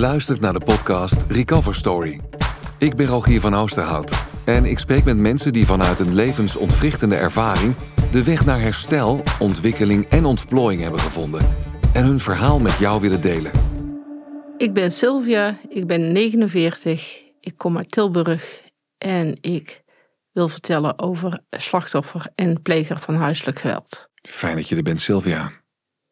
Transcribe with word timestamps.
luistert 0.00 0.40
naar 0.40 0.52
de 0.52 0.64
podcast 0.64 1.24
Recover 1.28 1.74
Story. 1.74 2.20
Ik 2.78 2.96
ben 2.96 3.06
Rogier 3.06 3.40
van 3.40 3.54
Oosterhout 3.54 4.24
en 4.44 4.64
ik 4.64 4.78
spreek 4.78 5.04
met 5.04 5.16
mensen 5.16 5.52
die 5.52 5.66
vanuit 5.66 5.98
een 5.98 6.14
levensontwrichtende 6.14 7.16
ervaring 7.16 7.74
de 8.10 8.24
weg 8.24 8.44
naar 8.44 8.60
herstel, 8.60 9.22
ontwikkeling 9.38 10.06
en 10.08 10.24
ontplooiing 10.24 10.82
hebben 10.82 11.00
gevonden 11.00 11.56
en 11.92 12.04
hun 12.04 12.18
verhaal 12.18 12.58
met 12.58 12.78
jou 12.78 13.00
willen 13.00 13.20
delen. 13.20 13.52
Ik 14.56 14.74
ben 14.74 14.92
Sylvia, 14.92 15.58
ik 15.68 15.86
ben 15.86 16.12
49, 16.12 17.22
ik 17.40 17.56
kom 17.56 17.76
uit 17.76 17.90
Tilburg 17.90 18.62
en 18.98 19.38
ik 19.40 19.82
wil 20.32 20.48
vertellen 20.48 20.98
over 20.98 21.40
slachtoffer 21.50 22.26
en 22.34 22.62
pleger 22.62 22.98
van 22.98 23.14
huiselijk 23.14 23.58
geweld. 23.58 24.08
Fijn 24.28 24.56
dat 24.56 24.68
je 24.68 24.76
er 24.76 24.82
bent, 24.82 25.00
Sylvia. 25.00 25.52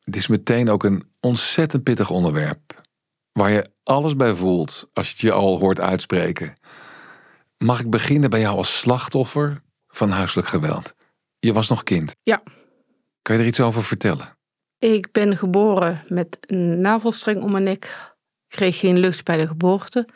Het 0.00 0.16
is 0.16 0.26
meteen 0.26 0.68
ook 0.68 0.84
een 0.84 1.10
ontzettend 1.20 1.82
pittig 1.82 2.10
onderwerp. 2.10 2.86
Waar 3.38 3.50
je 3.50 3.70
alles 3.82 4.16
bij 4.16 4.34
voelt 4.34 4.88
als 4.92 5.06
je 5.06 5.12
het 5.12 5.20
je 5.20 5.32
al 5.32 5.58
hoort 5.58 5.80
uitspreken. 5.80 6.52
Mag 7.58 7.80
ik 7.80 7.90
beginnen 7.90 8.30
bij 8.30 8.40
jou 8.40 8.56
als 8.56 8.78
slachtoffer 8.78 9.62
van 9.88 10.10
huiselijk 10.10 10.48
geweld? 10.48 10.94
Je 11.38 11.52
was 11.52 11.68
nog 11.68 11.82
kind. 11.82 12.16
Ja. 12.22 12.42
Kan 13.22 13.36
je 13.36 13.42
er 13.42 13.48
iets 13.48 13.60
over 13.60 13.82
vertellen? 13.84 14.36
Ik 14.78 15.12
ben 15.12 15.36
geboren 15.36 16.04
met 16.08 16.38
een 16.40 16.80
navelstreng 16.80 17.42
om 17.42 17.50
mijn 17.50 17.62
nek. 17.64 17.84
Ik 18.48 18.56
kreeg 18.56 18.78
geen 18.78 18.98
lucht 18.98 19.24
bij 19.24 19.36
de 19.36 19.46
geboorte. 19.46 20.08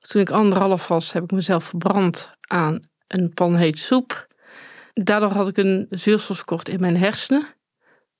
Toen 0.00 0.20
ik 0.20 0.30
anderhalf 0.30 0.88
was, 0.88 1.12
heb 1.12 1.22
ik 1.22 1.32
mezelf 1.32 1.64
verbrand 1.64 2.30
aan 2.40 2.88
een 3.06 3.34
pan 3.34 3.56
heet 3.56 3.78
soep. 3.78 4.26
Daardoor 4.92 5.32
had 5.32 5.48
ik 5.48 5.56
een 5.56 5.86
zuurstoftekort 5.90 6.68
in 6.68 6.80
mijn 6.80 6.96
hersenen. 6.96 7.46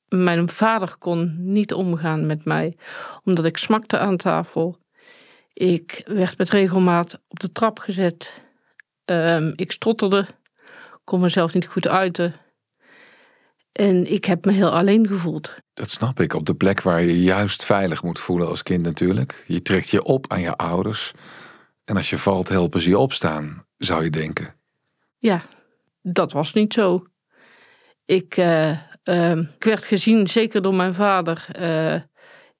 Mijn 0.09 0.49
vader 0.49 0.97
kon 0.99 1.35
niet 1.39 1.73
omgaan 1.73 2.27
met 2.27 2.45
mij, 2.45 2.77
omdat 3.25 3.45
ik 3.45 3.57
smakte 3.57 3.99
aan 3.99 4.17
tafel. 4.17 4.79
Ik 5.53 6.03
werd 6.07 6.39
met 6.39 6.51
regelmaat 6.51 7.21
op 7.29 7.41
de 7.41 7.53
trap 7.53 7.79
gezet. 7.79 8.43
Ehm, 9.05 9.53
ik 9.57 9.73
stotterde, 9.73 10.27
kon 11.05 11.21
mezelf 11.21 11.55
niet 11.55 11.67
goed 11.67 11.89
uiten. 11.89 12.35
En 13.73 14.13
ik 14.13 14.25
heb 14.25 14.45
me 14.45 14.53
heel 14.53 14.71
alleen 14.71 15.07
gevoeld. 15.07 15.55
Dat 15.73 15.91
snap 15.91 16.21
ik. 16.21 16.35
Op 16.35 16.47
de 16.47 16.55
plek 16.55 16.83
waar 16.83 17.03
je 17.03 17.23
juist 17.23 17.65
veilig 17.65 18.03
moet 18.03 18.19
voelen 18.19 18.49
als 18.49 18.63
kind 18.63 18.83
natuurlijk. 18.83 19.45
Je 19.47 19.63
trekt 19.63 19.89
je 19.89 20.03
op 20.03 20.33
aan 20.33 20.41
je 20.41 20.57
ouders. 20.57 21.13
En 21.85 21.97
als 21.97 22.11
je 22.11 22.19
valt, 22.19 22.49
helpen 22.49 22.81
ze 22.81 22.89
je 22.89 22.99
opstaan, 22.99 23.67
zou 23.79 24.05
je 24.05 24.11
denken. 24.11 24.55
Ja, 25.19 25.45
dat 26.03 26.33
was 26.33 26.53
niet 26.53 26.73
zo. 26.73 27.07
Ik, 28.05 28.37
uh, 28.37 28.79
uh, 29.05 29.31
ik 29.31 29.65
werd 29.65 29.85
gezien, 29.85 30.27
zeker 30.27 30.63
door 30.63 30.75
mijn 30.75 30.95
vader, 30.95 31.47
uh, 31.59 32.01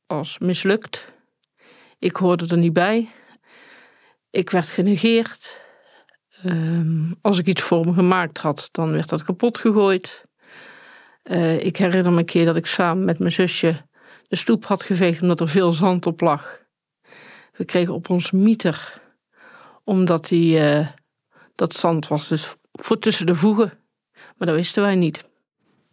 als 0.07 0.39
mislukt. 0.39 1.13
Ik 1.99 2.17
hoorde 2.17 2.47
er 2.47 2.59
niet 2.59 2.73
bij. 2.73 3.09
Ik 4.31 4.51
werd 4.51 4.69
genegeerd. 4.69 5.63
Ehm, 6.43 7.13
als 7.21 7.39
ik 7.39 7.47
iets 7.47 7.63
voor 7.63 7.87
me 7.87 7.93
gemaakt 7.93 8.39
had, 8.39 8.69
dan 8.73 8.93
werd 8.93 9.09
dat 9.09 9.23
kapot 9.23 9.59
gegooid. 9.59 10.25
Eh, 11.23 11.65
ik 11.65 11.77
herinner 11.77 12.13
me 12.13 12.19
een 12.19 12.25
keer 12.25 12.45
dat 12.45 12.57
ik 12.57 12.67
samen 12.67 13.05
met 13.05 13.19
mijn 13.19 13.33
zusje 13.33 13.87
de 14.29 14.37
stoep 14.37 14.65
had 14.65 14.83
geveegd 14.83 15.23
omdat 15.23 15.41
er 15.41 15.49
veel 15.49 15.73
zand 15.73 16.07
op 16.07 16.21
lag. 16.21 16.63
We 17.53 17.65
kregen 17.65 17.95
op 17.95 18.11
ons 18.11 18.31
mieter, 18.31 19.01
omdat 19.85 20.27
die, 20.27 20.59
uh, 20.59 20.89
dat 21.55 21.75
zand 21.75 22.09
was 22.09 22.29
dus 22.29 22.55
voor 22.73 22.99
tussen 22.99 23.27
de 23.27 23.35
voegen. 23.35 23.73
Maar 24.13 24.47
dat 24.47 24.57
wisten 24.57 24.83
wij 24.83 24.95
niet. 24.95 25.29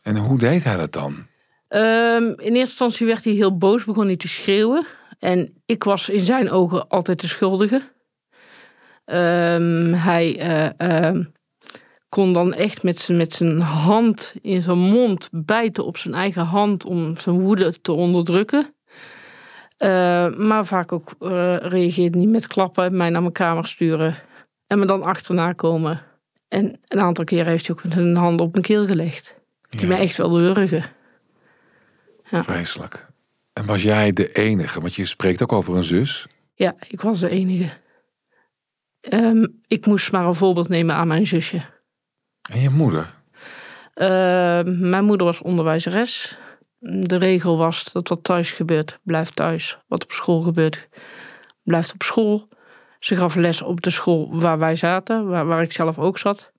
En 0.02 0.18
hoe 0.18 0.40
deed 0.40 0.64
hij 0.64 0.78
dat 0.78 0.94
dan? 0.94 1.12
Um, 1.70 2.28
in 2.28 2.36
eerste 2.38 2.58
instantie 2.58 3.08
werd 3.08 3.24
hij 3.24 3.34
heel 3.34 3.58
boos, 3.58 3.84
begon 3.84 4.06
hij 4.06 4.16
te 4.16 4.28
schreeuwen. 4.28 4.86
En 5.20 5.62
ik 5.66 5.84
was 5.84 6.10
in 6.10 6.20
zijn 6.20 6.50
ogen 6.50 6.88
altijd 6.88 7.22
de 7.22 7.28
schuldige. 7.28 7.82
Um, 9.06 9.94
hij 9.94 10.50
uh, 10.80 11.12
uh, 11.14 11.26
kon 12.10 12.34
dan 12.34 12.54
echt 12.54 12.84
met 12.84 13.00
zijn, 13.00 13.18
met 13.18 13.34
zijn 13.34 13.60
hand 13.60 14.34
in 14.42 14.62
zijn 14.62 14.78
mond 14.78 15.30
bijten 15.32 15.86
op 15.86 15.98
zijn 15.98 16.14
eigen 16.14 16.46
hand 16.46 16.86
om 16.86 17.16
zijn 17.16 17.40
woede 17.40 17.82
te 17.82 17.92
onderdrukken. 17.92 18.76
Maar 20.38 20.66
vaak 20.66 20.92
ook 20.92 21.16
reageerde 21.60 22.18
niet 22.18 22.30
met 22.30 22.48
klappen, 22.48 22.98
mij 22.98 23.10
naar 23.10 23.22
mijn 23.22 23.34
kamer 23.34 23.68
sturen 23.68 24.16
en 24.68 24.80
me 24.80 24.86
dan 24.86 25.04
achterna 25.04 25.54
komen. 25.54 26.02
En 26.48 26.80
een 26.88 27.00
aantal 27.00 27.24
keren 27.24 27.46
heeft 27.46 27.68
hij 27.68 27.76
ook 27.76 27.84
met 27.84 27.98
een 27.98 28.16
hand 28.16 28.42
op 28.42 28.52
mijn 28.52 28.64
keel 28.64 28.86
gelegd. 28.86 29.41
Die 29.72 29.82
ja. 29.82 29.88
mij 29.88 30.00
echt 30.00 30.18
wel 30.18 30.32
wurgen. 30.32 30.86
Ja. 32.30 32.44
Vreselijk. 32.44 33.10
En 33.54 33.66
was 33.66 33.84
jij 33.84 34.14
de 34.14 34.32
enige? 34.32 34.82
Want 34.82 34.96
je 34.96 35.06
spreekt 35.06 35.44
ook 35.44 35.52
over 35.52 35.76
een 35.76 35.84
zus. 35.84 36.28
Ja, 36.54 36.76
ik 36.88 37.02
was 37.02 37.20
de 37.20 37.30
enige. 37.30 37.70
Um, 39.02 39.62
ik 39.68 39.86
moest 39.86 40.12
maar 40.12 40.26
een 40.26 40.36
voorbeeld 40.36 40.70
nemen 40.70 40.96
aan 40.96 41.08
mijn 41.08 41.28
zusje. 41.28 41.62
En 42.50 42.60
je 42.60 42.70
moeder? 42.70 43.14
Uh, 43.96 44.08
mijn 44.64 45.04
moeder 45.04 45.26
was 45.28 45.42
onderwijzeres. 45.42 46.38
De 46.80 47.18
regel 47.18 47.58
was 47.58 47.92
dat 47.92 48.08
wat 48.08 48.24
thuis 48.24 48.52
gebeurt, 48.52 49.00
blijft 49.04 49.36
thuis. 49.36 49.78
Wat 49.88 50.04
op 50.04 50.12
school 50.12 50.42
gebeurt, 50.42 50.90
blijft 51.64 51.94
op 51.94 52.04
school. 52.04 52.48
Ze 53.00 53.16
gaf 53.16 53.36
les 53.36 53.62
op 53.62 53.82
de 53.82 53.90
school 53.90 54.40
waar 54.40 54.60
wij 54.60 54.76
zaten, 54.76 55.28
waar, 55.28 55.46
waar 55.46 55.62
ik 55.62 55.72
zelf 55.72 56.00
ook 56.00 56.18
zat. 56.18 56.51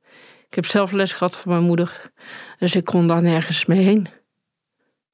Ik 0.53 0.59
heb 0.59 0.67
zelf 0.67 0.91
les 0.91 1.13
gehad 1.13 1.37
van 1.37 1.53
mijn 1.53 1.65
moeder. 1.65 2.11
Dus 2.59 2.75
ik 2.75 2.85
kon 2.85 3.07
daar 3.07 3.23
nergens 3.23 3.67
mee 3.67 3.81
heen. 3.81 4.09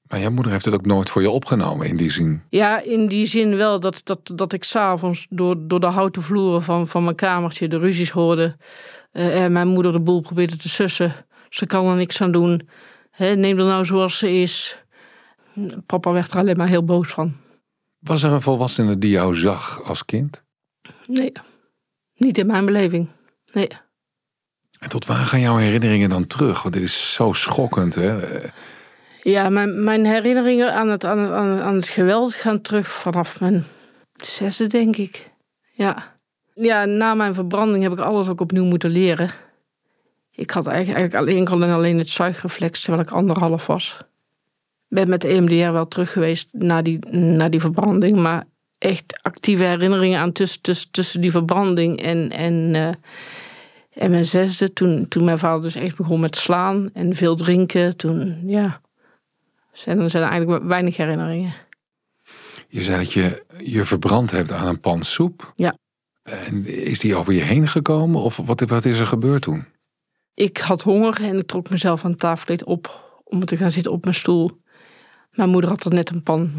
Maar 0.03 0.21
jouw 0.21 0.31
moeder 0.31 0.53
heeft 0.53 0.65
het 0.65 0.75
ook 0.75 0.87
nooit 0.87 1.11
voor 1.11 1.23
je 1.23 1.31
opgenomen 1.31 1.87
in 1.87 1.97
die 1.97 2.11
zin? 2.11 2.43
Ja, 2.51 2.81
in 2.81 3.09
die 3.09 3.27
zin 3.27 3.57
wel. 3.57 3.81
Dat, 3.81 4.01
dat, 4.05 4.33
dat 4.35 4.53
ik 4.53 4.65
s'avonds 4.65 5.27
door, 5.31 5.57
door 5.59 5.81
de 5.81 5.87
houten 5.87 6.23
vloeren 6.23 6.63
van, 6.63 6.87
van 6.87 7.05
mijn 7.05 7.17
kamertje 7.17 7.69
de 7.69 7.79
ruzies 7.79 8.11
hoorde. 8.11 8.57
Uh, 9.13 9.43
en 9.43 9.53
mijn 9.53 9.69
moeder 9.69 9.93
de 9.93 10.01
boel 10.01 10.21
probeerde 10.21 10.57
te 10.57 10.69
sussen. 10.69 11.15
Ze 11.49 11.67
kan 11.67 11.87
er 11.87 11.97
niks 11.97 12.21
aan 12.21 12.33
doen. 12.33 12.69
He, 13.11 13.35
neem 13.35 13.59
er 13.59 13.65
nou 13.65 13.85
zoals 13.85 14.19
ze 14.19 14.31
is. 14.31 14.79
Papa 15.87 16.13
werd 16.13 16.33
er 16.33 16.39
alleen 16.39 16.57
maar 16.57 16.69
heel 16.69 16.85
boos 16.85 17.09
van. 17.09 17.37
Was 17.99 18.23
er 18.23 18.33
een 18.33 18.43
volwassene 18.43 18.99
die 18.99 19.11
jou 19.11 19.35
zag 19.35 19.83
als 19.83 20.05
kind? 20.05 20.45
Nee, 21.07 21.33
niet 22.15 22.39
in 22.39 22.47
mijn 22.47 22.65
beleving. 22.65 23.09
Nee. 23.53 23.69
En 24.79 24.89
tot 24.89 25.07
waar 25.07 25.25
gaan 25.25 25.41
jouw 25.41 25.57
herinneringen 25.57 26.09
dan 26.09 26.27
terug? 26.27 26.63
Want 26.63 26.75
dit 26.75 26.83
is 26.83 27.15
zo 27.15 27.33
schokkend, 27.33 27.95
hè? 27.95 28.19
Ja, 29.23 29.49
mijn, 29.49 29.85
mijn 29.85 30.07
herinneringen 30.07 30.75
aan 30.75 30.89
het, 30.89 31.05
aan, 31.05 31.19
het, 31.19 31.61
aan 31.61 31.75
het 31.75 31.89
geweld 31.89 32.35
gaan 32.35 32.61
terug 32.61 32.89
vanaf 32.89 33.41
mijn 33.41 33.65
zesde, 34.15 34.67
denk 34.67 34.97
ik. 34.97 35.31
Ja. 35.73 36.17
Ja, 36.55 36.85
na 36.85 37.15
mijn 37.15 37.35
verbranding 37.35 37.83
heb 37.83 37.93
ik 37.93 37.99
alles 37.99 38.29
ook 38.29 38.41
opnieuw 38.41 38.65
moeten 38.65 38.91
leren. 38.91 39.31
Ik 40.31 40.51
had 40.51 40.67
eigenlijk 40.67 41.15
alleen, 41.15 41.47
en 41.47 41.63
alleen 41.63 41.99
het 41.99 42.09
zuigreflex 42.09 42.81
terwijl 42.81 43.03
ik 43.03 43.11
anderhalf 43.11 43.67
was. 43.67 43.97
Ben 44.89 45.09
met 45.09 45.21
de 45.21 45.29
EMDR 45.29 45.73
wel 45.73 45.89
terug 45.89 46.13
geweest 46.13 46.49
na 46.53 46.83
die, 46.83 46.99
na 47.11 47.49
die 47.49 47.61
verbranding, 47.61 48.17
maar 48.17 48.45
echt 48.79 49.19
actieve 49.23 49.65
herinneringen 49.65 50.21
aan 50.21 50.33
tussen, 50.33 50.61
tussen, 50.61 50.91
tussen 50.91 51.21
die 51.21 51.31
verbranding 51.31 52.03
en, 52.03 52.31
en, 52.31 52.75
uh, 52.75 52.89
en 53.99 54.11
mijn 54.11 54.27
zesde. 54.27 54.73
Toen, 54.73 55.09
toen 55.09 55.25
mijn 55.25 55.39
vader 55.39 55.63
dus 55.63 55.75
echt 55.75 55.97
begon 55.97 56.21
met 56.21 56.37
slaan 56.37 56.91
en 56.93 57.15
veel 57.15 57.37
drinken. 57.37 57.97
Toen, 57.97 58.43
ja, 58.49 58.81
zijn 59.73 60.01
er 60.01 60.11
zijn 60.11 60.29
eigenlijk 60.29 60.65
weinig 60.65 60.97
herinneringen. 60.97 61.55
Je 62.69 62.83
zei 62.83 62.99
dat 62.99 63.13
je 63.13 63.45
je 63.59 63.85
verbrand 63.85 64.31
hebt 64.31 64.53
aan 64.53 64.67
een 64.67 64.81
pan 64.81 65.03
soep. 65.03 65.53
Ja. 65.57 65.79
En 66.23 66.67
is 66.67 66.99
die 66.99 67.17
over 67.17 67.33
je 67.33 67.41
heen 67.41 67.67
gekomen 67.67 68.21
of 68.21 68.37
wat, 68.37 68.61
wat 68.61 68.85
is 68.85 68.99
er 68.99 69.07
gebeurd 69.07 69.43
toen? 69.43 69.65
Ik 70.35 70.59
had 70.59 70.83
honger 70.83 71.23
en 71.23 71.39
ik 71.39 71.47
trok 71.47 71.71
mezelf 71.71 72.05
aan 72.05 72.15
tafelkleed 72.15 72.65
op 72.65 73.07
om 73.25 73.45
te 73.45 73.57
gaan 73.57 73.71
zitten 73.71 73.93
op 73.93 74.05
mijn 74.05 74.17
stoel. 74.17 74.61
Mijn 75.31 75.51
moeder 75.51 75.71
had 75.71 75.85
er 75.85 75.95
net 75.95 76.11
een 76.11 76.23
pan 76.23 76.53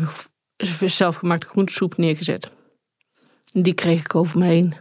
zelfgemaakte 0.85 1.47
groentesoep 1.47 1.97
neergezet. 1.97 2.55
En 3.53 3.61
die 3.61 3.73
kreeg 3.73 3.99
ik 3.99 4.15
over 4.15 4.39
me 4.39 4.45
heen. 4.45 4.75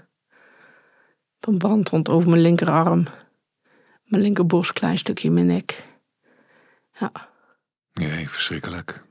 Van 1.40 1.58
brandwond 1.58 2.08
over 2.08 2.30
mijn 2.30 2.42
linkerarm. 2.42 3.06
Mijn 4.04 4.22
linkerborst, 4.22 4.72
klein 4.72 4.98
stukje 4.98 5.28
in 5.28 5.34
mijn 5.34 5.46
nek. 5.46 5.84
Ja. 6.98 7.12
Nee, 7.92 8.28
verschrikkelijk. 8.28 9.04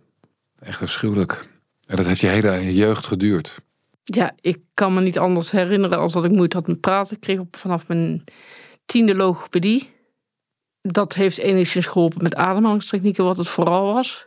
Echt 0.60 0.82
afschuwelijk. 0.82 1.50
En 1.86 1.96
dat 1.96 2.06
heeft 2.06 2.20
je 2.20 2.28
hele 2.28 2.74
jeugd 2.74 3.06
geduurd. 3.06 3.58
Ja, 4.04 4.36
ik 4.42 4.60
kan 4.74 4.94
me 4.94 5.02
niet 5.02 5.20
anders 5.20 5.52
herinneren 5.52 6.00
als 6.00 6.14
dat 6.14 6.24
ik 6.24 6.32
moeite 6.32 6.58
had 6.58 6.68
met 6.68 6.82
praten. 6.82 7.16
Ik 7.16 7.22
kreeg 7.22 7.40
op, 7.40 7.56
vanaf 7.56 7.88
mijn 7.88 8.24
tiende 8.86 9.16
logopedie. 9.16 9.96
Dat 10.82 11.14
heeft 11.14 11.38
enigszins 11.38 11.86
geholpen 11.86 12.24
met 12.24 12.36
ademhalingstechnieken, 12.36 13.24
wat 13.24 13.38
het 13.38 13.48
vooral 13.48 13.94
was. 13.94 14.26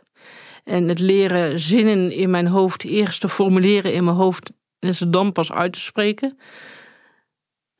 En 0.63 0.87
het 0.87 0.99
leren 0.99 1.59
zinnen 1.59 2.11
in 2.11 2.29
mijn 2.29 2.47
hoofd 2.47 2.83
eerst 2.83 3.21
te 3.21 3.29
formuleren 3.29 3.93
in 3.93 4.03
mijn 4.03 4.15
hoofd 4.15 4.51
en 4.79 4.95
ze 4.95 5.09
dan 5.09 5.31
pas 5.31 5.51
uit 5.51 5.73
te 5.73 5.79
spreken. 5.79 6.37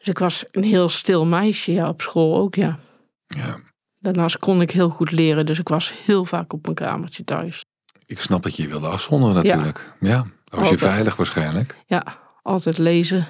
Dus 0.02 0.10
ik 0.10 0.20
was 0.20 0.46
een 0.52 0.64
heel 0.64 0.90
stil 0.90 1.26
meisje, 1.26 1.72
ja, 1.72 1.90
op 1.90 2.02
school 2.02 2.38
ook, 2.38 2.56
ja. 2.56 2.80
Ja. 3.28 3.60
Daarnaast 4.00 4.38
kon 4.38 4.62
ik 4.62 4.72
heel 4.72 4.90
goed 4.90 5.12
leren, 5.12 5.46
dus 5.46 5.60
ik 5.60 5.68
was 5.68 5.94
heel 6.06 6.26
vaak 6.26 6.54
op 6.54 6.64
mijn 6.64 6.76
kamertje 6.76 7.24
thuis. 7.24 7.66
Ik 8.06 8.22
snap 8.22 8.44
dat 8.44 8.56
je 8.56 8.64
je 8.64 8.70
wilde 8.70 8.88
afzonderen 8.88 9.36
natuurlijk. 9.36 9.96
Ja, 10.00 10.10
ja 10.10 10.26
dat 10.46 10.60
was 10.60 10.70
je 10.70 10.78
veilig 10.78 11.16
waarschijnlijk. 11.16 11.76
Ja, 11.86 12.20
altijd 12.42 12.78
lezen, 12.78 13.28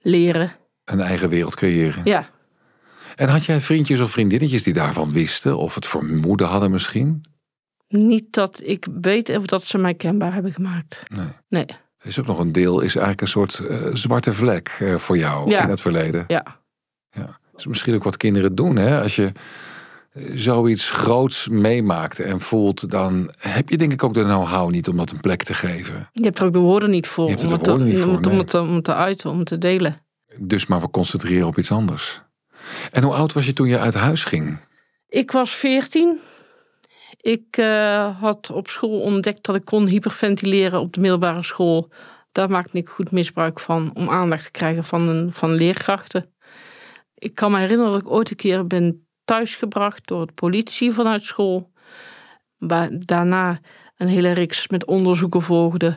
leren. 0.00 0.56
Een 0.84 1.00
eigen 1.00 1.28
wereld 1.28 1.54
creëren. 1.56 2.04
Ja, 2.04 2.30
En 3.16 3.28
had 3.28 3.44
jij 3.44 3.60
vriendjes 3.60 4.00
of 4.00 4.10
vriendinnetjes 4.10 4.62
die 4.62 4.72
daarvan 4.72 5.12
wisten? 5.12 5.58
Of 5.58 5.74
het 5.74 5.86
vermoeden 5.86 6.46
hadden 6.46 6.70
misschien? 6.70 7.24
niet 7.94 8.32
dat 8.32 8.60
ik 8.62 8.86
weet 9.00 9.36
of 9.36 9.46
dat 9.46 9.64
ze 9.64 9.78
mij 9.78 9.94
kenbaar 9.94 10.32
hebben 10.32 10.52
gemaakt. 10.52 11.02
Nee. 11.14 11.28
Nee, 11.48 11.66
is 12.04 12.20
ook 12.20 12.26
nog 12.26 12.38
een 12.38 12.52
deel, 12.52 12.80
is 12.80 12.92
eigenlijk 12.96 13.20
een 13.20 13.28
soort 13.28 13.58
eh, 13.58 13.76
zwarte 13.92 14.34
vlek 14.34 14.76
eh, 14.78 14.94
voor 14.94 15.16
jou 15.18 15.50
Ja. 15.50 15.62
in 15.62 15.68
het 15.68 15.80
verleden. 15.80 16.24
ja. 16.26 16.44
Ja. 17.10 17.38
Is 17.56 17.66
misschien 17.66 17.94
ook 17.94 18.04
wat 18.04 18.16
kinderen 18.16 18.54
doen. 18.54 18.76
Hè? 18.76 19.02
Als 19.02 19.16
je 19.16 19.32
eh, 20.12 20.22
zoiets 20.34 20.90
groots 20.90 21.48
meemaakt 21.48 22.20
en 22.20 22.40
voelt, 22.40 22.90
dan 22.90 23.30
heb 23.38 23.68
je 23.68 23.76
denk 23.76 23.92
ik 23.92 24.02
ook 24.04 24.14
de 24.14 24.22
know-how 24.22 24.70
niet 24.70 24.88
om 24.88 24.96
dat 24.96 25.10
een 25.10 25.20
plek 25.20 25.42
te 25.42 25.54
geven. 25.54 26.08
Je 26.12 26.24
hebt 26.24 26.38
er 26.38 26.44
ook 26.44 26.52
de 26.52 26.58
woorden 26.58 26.90
niet 26.90 27.06
voor. 27.06 27.24
Je 27.24 27.30
hebt 27.30 27.42
er 27.42 27.48
om 27.48 27.52
de 27.52 27.56
het 27.58 27.64
te- 27.64 27.70
woorden 27.70 27.88
niet 27.88 27.96
om 28.02 28.02
voor, 28.08 28.16
het- 28.16 28.26
om 28.26 28.30
nee. 28.32 28.40
het 28.40 28.50
te- 28.50 28.60
om 28.60 28.74
het 28.74 28.84
te 28.84 28.94
uiten, 28.94 29.30
om 29.30 29.44
te 29.44 29.58
delen. 29.58 29.96
Dus 30.38 30.66
maar 30.66 30.80
we 30.80 30.90
concentreren 30.90 31.46
op 31.46 31.58
iets 31.58 31.70
anders. 31.70 32.20
En 32.90 33.02
hoe 33.02 33.14
oud 33.14 33.32
was 33.32 33.46
je 33.46 33.52
toen 33.52 33.68
je 33.68 33.78
uit 33.78 33.94
huis 33.94 34.24
ging? 34.24 34.58
Ik 35.08 35.30
was 35.30 35.50
veertien. 35.56 36.18
Ik 37.24 37.56
eh, 37.56 38.20
had 38.20 38.50
op 38.50 38.68
school 38.68 39.00
ontdekt 39.00 39.44
dat 39.44 39.54
ik 39.54 39.64
kon 39.64 39.86
hyperventileren 39.86 40.80
op 40.80 40.92
de 40.92 41.00
middelbare 41.00 41.42
school. 41.42 41.90
Daar 42.32 42.50
maakte 42.50 42.78
ik 42.78 42.88
goed 42.88 43.10
misbruik 43.10 43.60
van 43.60 43.90
om 43.94 44.10
aandacht 44.10 44.44
te 44.44 44.50
krijgen 44.50 44.84
van, 44.84 45.08
een, 45.08 45.32
van 45.32 45.54
leerkrachten. 45.54 46.34
Ik 47.14 47.34
kan 47.34 47.50
me 47.50 47.58
herinneren 47.58 47.92
dat 47.92 48.00
ik 48.00 48.10
ooit 48.10 48.30
een 48.30 48.36
keer 48.36 48.66
ben 48.66 49.06
thuisgebracht 49.24 50.06
door 50.06 50.26
de 50.26 50.32
politie 50.32 50.92
vanuit 50.92 51.22
school. 51.22 51.70
Waar 52.56 52.88
daarna 52.92 53.60
een 53.96 54.08
hele 54.08 54.32
reeks 54.32 54.68
met 54.68 54.84
onderzoeken 54.84 55.42
volgde 55.42 55.96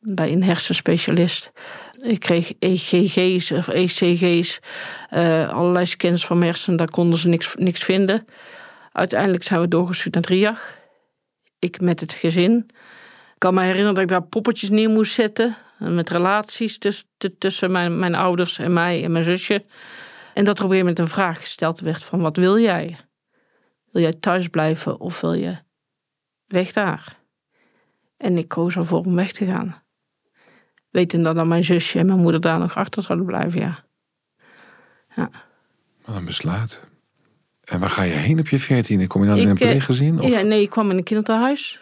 bij 0.00 0.32
een 0.32 0.42
hersenspecialist. 0.42 1.52
Ik 2.02 2.20
kreeg 2.20 2.52
EGG's 2.58 3.50
of 3.50 3.68
ECG's, 3.68 4.60
eh, 5.10 5.48
allerlei 5.48 5.86
scans 5.86 6.26
van 6.26 6.38
mijn 6.38 6.50
hersenen. 6.50 6.78
Daar 6.78 6.90
konden 6.90 7.18
ze 7.18 7.28
niks, 7.28 7.54
niks 7.56 7.82
vinden. 7.82 8.24
Uiteindelijk 8.94 9.42
zijn 9.42 9.60
we 9.60 9.68
doorgestuurd 9.68 10.14
naar 10.14 10.22
Driach. 10.22 10.78
Ik 11.58 11.80
met 11.80 12.00
het 12.00 12.12
gezin. 12.12 12.66
Ik 13.32 13.38
kan 13.38 13.54
me 13.54 13.60
herinneren 13.60 13.94
dat 13.94 14.02
ik 14.02 14.08
daar 14.08 14.22
poppetjes 14.22 14.70
neer 14.70 14.90
moest 14.90 15.12
zetten. 15.12 15.56
Met 15.78 16.10
relaties 16.10 16.78
tussen 17.38 17.70
mijn, 17.70 17.98
mijn 17.98 18.14
ouders 18.14 18.58
en 18.58 18.72
mij 18.72 19.04
en 19.04 19.12
mijn 19.12 19.24
zusje. 19.24 19.64
En 20.34 20.44
dat 20.44 20.58
er 20.58 20.64
op 20.64 20.70
een 20.70 20.76
gegeven 20.76 20.78
moment 20.78 20.98
een 20.98 21.08
vraag 21.08 21.40
gesteld 21.40 21.80
werd 21.80 22.04
van 22.04 22.20
wat 22.20 22.36
wil 22.36 22.58
jij? 22.58 22.96
Wil 23.90 24.02
jij 24.02 24.12
thuis 24.12 24.48
blijven 24.48 25.00
of 25.00 25.20
wil 25.20 25.32
je 25.32 25.56
weg 26.46 26.72
daar? 26.72 27.18
En 28.16 28.38
ik 28.38 28.48
koos 28.48 28.76
ervoor 28.76 29.04
om 29.04 29.14
weg 29.14 29.32
te 29.32 29.44
gaan. 29.44 29.82
Wetende 30.90 31.32
dat 31.32 31.46
mijn 31.46 31.64
zusje 31.64 31.98
en 31.98 32.06
mijn 32.06 32.18
moeder 32.18 32.40
daar 32.40 32.58
nog 32.58 32.76
achter 32.76 33.02
zouden 33.02 33.26
blijven, 33.26 33.60
ja. 33.60 33.84
Wat 36.04 36.16
een 36.16 36.24
besluit. 36.24 36.92
En 37.64 37.80
waar 37.80 37.90
ga 37.90 38.02
je 38.02 38.12
heen 38.12 38.38
op 38.38 38.48
je 38.48 38.58
veertiende? 38.58 39.06
Kom 39.06 39.22
je 39.22 39.28
dan 39.28 39.36
in 39.38 39.48
een 39.48 39.56
eh, 39.56 39.68
pleeggezin? 39.68 40.20
Of? 40.20 40.30
Ja, 40.30 40.42
nee, 40.42 40.62
ik 40.62 40.70
kwam 40.70 40.90
in 40.90 40.96
een 40.96 41.02
kinderthuis. 41.02 41.80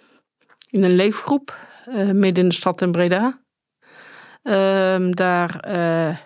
In 0.71 0.83
een 0.85 0.95
leefgroep. 0.95 1.71
eh, 1.85 2.11
midden 2.11 2.43
in 2.43 2.49
de 2.49 2.55
stad 2.55 2.83
in 2.83 2.93
Breda. 2.93 3.41
Ehm, 4.43 5.11
daar 5.11 5.61
eh, 5.61 6.17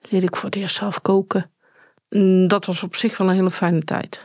leerde 0.00 0.26
ik 0.26 0.36
voor 0.36 0.44
het 0.44 0.56
eerst 0.56 0.76
zelf 0.76 1.00
koken. 1.02 1.50
Dat 2.46 2.66
was 2.66 2.82
op 2.82 2.96
zich 2.96 3.16
wel 3.18 3.28
een 3.28 3.34
hele 3.34 3.50
fijne 3.50 3.80
tijd. 3.82 4.22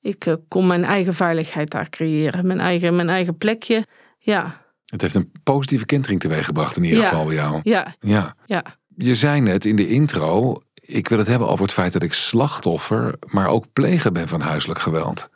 Ik 0.00 0.26
eh, 0.26 0.34
kon 0.48 0.66
mijn 0.66 0.84
eigen 0.84 1.14
veiligheid 1.14 1.70
daar 1.70 1.88
creëren. 1.88 2.46
Mijn 2.46 2.60
eigen, 2.60 2.96
mijn 2.96 3.08
eigen 3.08 3.36
plekje. 3.36 3.86
Ja, 4.18 4.62
Het 4.84 5.00
heeft 5.02 5.14
een 5.14 5.32
positieve 5.42 5.86
kentering 5.86 6.20
teweeggebracht 6.20 6.76
in 6.76 6.84
ieder 6.84 6.98
Ja. 6.98 7.08
geval 7.08 7.24
bij 7.26 7.34
jou. 7.34 7.60
ja, 7.62 7.94
Ja. 8.00 8.34
ja. 8.46 8.64
Je 8.96 9.14
zei 9.14 9.40
net 9.40 9.64
in 9.64 9.76
de 9.76 9.88
intro, 9.88 10.60
ik 10.88 11.08
wil 11.08 11.18
het 11.18 11.26
hebben 11.26 11.48
over 11.48 11.64
het 11.64 11.72
feit 11.72 11.92
dat 11.92 12.02
ik 12.02 12.12
slachtoffer, 12.12 13.14
maar 13.26 13.48
ook 13.48 13.72
pleger 13.72 14.12
ben 14.12 14.28
van 14.28 14.40
huiselijk 14.40 14.80
geweld. 14.80 15.28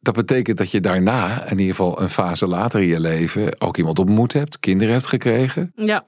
Dat 0.00 0.14
betekent 0.14 0.58
dat 0.58 0.70
je 0.70 0.80
daarna, 0.80 1.44
in 1.44 1.58
ieder 1.58 1.74
geval 1.74 2.00
een 2.00 2.08
fase 2.08 2.46
later 2.46 2.80
in 2.80 2.86
je 2.86 3.00
leven, 3.00 3.60
ook 3.60 3.76
iemand 3.76 3.98
ontmoet 3.98 4.32
hebt, 4.32 4.58
kinderen 4.58 4.92
hebt 4.92 5.06
gekregen. 5.06 5.72
Ja, 5.76 6.04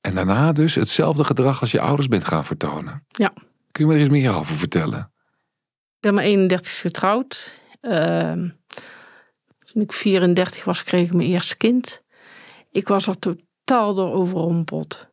En 0.00 0.14
daarna 0.14 0.52
dus 0.52 0.74
hetzelfde 0.74 1.24
gedrag 1.24 1.60
als 1.60 1.70
je 1.70 1.80
ouders 1.80 2.08
bent 2.08 2.24
gaan 2.24 2.44
vertonen. 2.44 3.04
Ja. 3.08 3.32
Kun 3.70 3.84
je 3.84 3.90
me 3.90 3.94
er 3.94 4.00
eens 4.00 4.10
meer 4.10 4.34
over 4.34 4.56
vertellen? 4.56 5.12
ik 5.94 6.00
ben 6.00 6.14
mijn 6.14 6.26
31 6.26 6.80
getrouwd. 6.80 7.60
Ehm, 7.80 8.48
toen 9.72 9.82
ik 9.82 9.92
34 9.92 10.64
was, 10.64 10.82
kreeg 10.82 11.06
ik 11.06 11.14
mijn 11.14 11.28
eerste 11.28 11.56
kind. 11.56 12.02
Ik 12.70 12.88
was 12.88 13.06
er 13.06 13.18
totaal 13.18 13.94
door 13.94 14.12
overrompeld. 14.12 15.08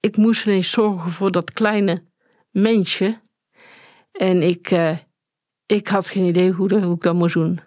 Ik 0.00 0.16
moest 0.16 0.46
ineens 0.46 0.70
zorgen 0.70 1.10
voor 1.10 1.30
dat 1.30 1.52
kleine 1.52 2.02
mensje. 2.52 3.20
En 4.12 4.42
ik, 4.42 4.70
eh, 4.70 4.96
ik 5.66 5.88
had 5.88 6.08
geen 6.08 6.24
idee 6.24 6.50
hoe, 6.50 6.68
de- 6.68 6.80
hoe 6.80 6.94
ik 6.94 7.02
dat 7.02 7.14
moest 7.14 7.34
doen. 7.34 7.60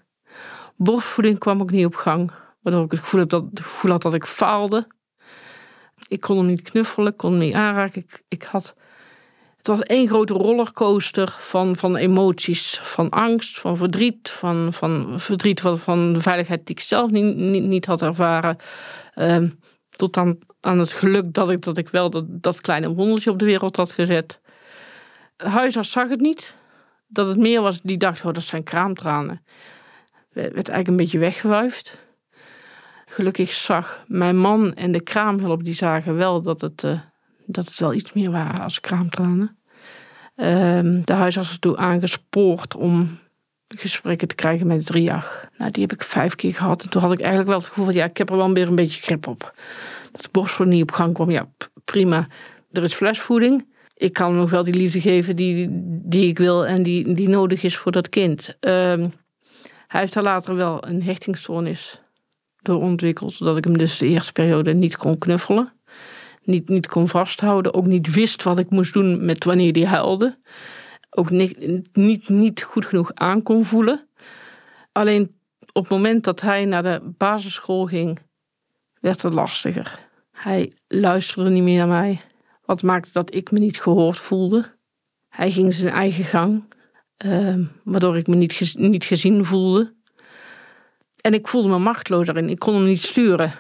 Borstvoeding 0.75 1.39
kwam 1.39 1.61
ook 1.61 1.71
niet 1.71 1.85
op 1.85 1.95
gang. 1.95 2.31
Waardoor 2.61 2.83
ik 2.83 2.91
het 2.91 2.99
gevoel, 2.99 3.19
heb 3.19 3.29
dat, 3.29 3.45
gevoel 3.53 3.91
had 3.91 4.01
dat 4.01 4.13
ik 4.13 4.25
faalde. 4.25 4.87
Ik 6.07 6.19
kon 6.19 6.37
hem 6.37 6.45
niet 6.45 6.61
knuffelen, 6.61 7.15
kon 7.15 7.31
hem 7.31 7.39
niet 7.39 7.53
aanraken. 7.53 8.01
Ik, 8.01 8.23
ik 8.27 8.43
had, 8.43 8.75
het 9.57 9.67
was 9.67 9.79
één 9.79 10.07
grote 10.07 10.33
rollercoaster 10.33 11.35
van, 11.39 11.75
van 11.75 11.95
emoties. 11.95 12.79
Van 12.83 13.09
angst, 13.09 13.59
van 13.59 13.77
verdriet. 13.77 14.29
Van, 14.29 14.73
van 14.73 15.19
verdriet 15.19 15.61
van, 15.61 15.77
van 15.79 16.13
de 16.13 16.21
veiligheid 16.21 16.65
die 16.65 16.75
ik 16.75 16.81
zelf 16.81 17.11
niet, 17.11 17.35
niet, 17.35 17.63
niet 17.63 17.85
had 17.85 18.01
ervaren. 18.01 18.57
Ehm, 19.13 19.49
tot 19.89 20.17
aan, 20.17 20.37
aan 20.61 20.79
het 20.79 20.93
geluk 20.93 21.33
dat 21.33 21.49
ik, 21.49 21.61
dat 21.61 21.77
ik 21.77 21.89
wel 21.89 22.09
dat, 22.09 22.25
dat 22.27 22.61
kleine 22.61 22.93
wondertje 22.93 23.31
op 23.31 23.39
de 23.39 23.45
wereld 23.45 23.75
had 23.75 23.91
gezet. 23.91 24.39
De 25.35 25.49
huisarts 25.49 25.91
zag 25.91 26.09
het 26.09 26.19
niet. 26.19 26.55
Dat 27.07 27.27
het 27.27 27.37
meer 27.37 27.61
was, 27.61 27.81
die 27.81 27.97
dacht, 27.97 28.25
oh, 28.25 28.33
dat 28.33 28.43
zijn 28.43 28.63
kraamtranen. 28.63 29.43
Werd 30.29 30.53
eigenlijk 30.53 30.87
een 30.87 30.95
beetje 30.95 31.19
weggewuifd. 31.19 31.97
Gelukkig 33.05 33.53
zag 33.53 34.03
mijn 34.07 34.37
man 34.37 34.73
en 34.73 34.91
de 34.91 35.01
kraamhulp, 35.01 35.63
die 35.63 35.73
zagen 35.73 36.15
wel 36.15 36.41
dat 36.41 36.61
het, 36.61 36.83
eh, 36.83 36.99
dat 37.45 37.65
het 37.65 37.79
wel 37.79 37.93
iets 37.93 38.13
meer 38.13 38.31
waren 38.31 38.61
als 38.61 38.79
kraamtranen. 38.79 39.57
Ehm, 40.35 41.01
de 41.03 41.13
huisarts 41.13 41.49
is 41.49 41.59
toen 41.59 41.77
aangespoord 41.77 42.75
om 42.75 43.19
gesprekken 43.67 44.27
te 44.27 44.35
krijgen 44.35 44.67
met 44.67 44.85
Driach. 44.85 45.47
Nou, 45.57 45.71
die 45.71 45.81
heb 45.81 45.93
ik 45.93 46.03
vijf 46.03 46.35
keer 46.35 46.53
gehad. 46.53 46.83
En 46.83 46.89
toen 46.89 47.01
had 47.01 47.11
ik 47.11 47.19
eigenlijk 47.19 47.49
wel 47.49 47.57
het 47.57 47.67
gevoel 47.67 47.85
van, 47.85 47.93
ja, 47.93 48.05
ik 48.05 48.17
heb 48.17 48.29
er 48.29 48.37
wel 48.37 48.53
weer 48.53 48.67
een 48.67 48.75
beetje 48.75 49.01
grip 49.01 49.27
op. 49.27 49.53
Dat 50.11 50.21
de 50.21 50.29
borstvoeding 50.31 50.77
niet 50.77 50.89
op 50.89 50.95
gang 50.95 51.13
kwam, 51.13 51.31
ja, 51.31 51.47
prima. 51.83 52.27
Er 52.71 52.83
is 52.83 52.93
flesvoeding. 52.93 53.73
Ik 53.95 54.13
kan 54.13 54.29
hem 54.29 54.39
nog 54.39 54.49
wel 54.49 54.63
die 54.63 54.73
liefde 54.73 55.01
geven 55.01 55.35
die, 55.35 55.67
die 56.03 56.27
ik 56.27 56.37
wil 56.37 56.65
en 56.65 56.83
die, 56.83 57.13
die 57.13 57.29
nodig 57.29 57.63
is 57.63 57.77
voor 57.77 57.91
dat 57.91 58.09
kind. 58.09 58.57
Ehm, 58.59 59.09
hij 59.87 59.99
heeft 59.99 60.13
daar 60.13 60.23
later 60.23 60.55
wel 60.55 60.87
een 60.87 61.03
hechtingsstoornis 61.03 62.01
door 62.61 62.81
ontwikkeld. 62.81 63.33
Zodat 63.33 63.57
ik 63.57 63.63
hem 63.63 63.77
dus 63.77 63.97
de 63.97 64.07
eerste 64.07 64.31
periode 64.31 64.73
niet 64.73 64.97
kon 64.97 65.17
knuffelen. 65.17 65.73
Niet, 66.43 66.69
niet 66.69 66.87
kon 66.87 67.07
vasthouden. 67.07 67.73
Ook 67.73 67.85
niet 67.85 68.13
wist 68.13 68.43
wat 68.43 68.57
ik 68.57 68.69
moest 68.69 68.93
doen 68.93 69.25
met 69.25 69.43
wanneer 69.43 69.71
hij 69.73 69.85
huilde. 69.85 70.37
Ook 71.09 71.29
niet, 71.29 71.83
niet, 71.93 72.29
niet 72.29 72.63
goed 72.63 72.85
genoeg 72.85 73.13
aan 73.13 73.43
kon 73.43 73.63
voelen. 73.63 74.07
Alleen 74.91 75.35
op 75.73 75.81
het 75.81 75.91
moment 75.91 76.23
dat 76.23 76.41
hij 76.41 76.65
naar 76.65 76.83
de 76.83 77.13
basisschool 77.17 77.85
ging, 77.85 78.19
werd 78.99 79.21
het 79.21 79.33
lastiger. 79.33 79.99
Hij 80.31 80.73
luisterde 80.87 81.49
niet 81.49 81.63
meer 81.63 81.77
naar 81.77 81.87
mij. 81.87 82.21
Wat 82.65 82.83
maakte 82.83 83.09
dat 83.11 83.35
ik 83.35 83.51
me 83.51 83.59
niet 83.59 83.81
gehoord 83.81 84.17
voelde. 84.19 84.73
Hij 85.29 85.51
ging 85.51 85.73
zijn 85.73 85.93
eigen 85.93 86.23
gang, 86.23 86.63
ehm, 87.17 87.63
waardoor 87.83 88.17
ik 88.17 88.27
me 88.27 88.35
niet, 88.35 88.75
niet 88.77 89.03
gezien 89.03 89.45
voelde. 89.45 89.93
En 91.21 91.33
ik 91.33 91.47
voelde 91.47 91.69
me 91.69 91.77
machteloos 91.77 92.25
daarin. 92.25 92.49
Ik 92.49 92.59
kon 92.59 92.73
hem 92.73 92.85
niet 92.85 93.03
sturen. 93.03 93.53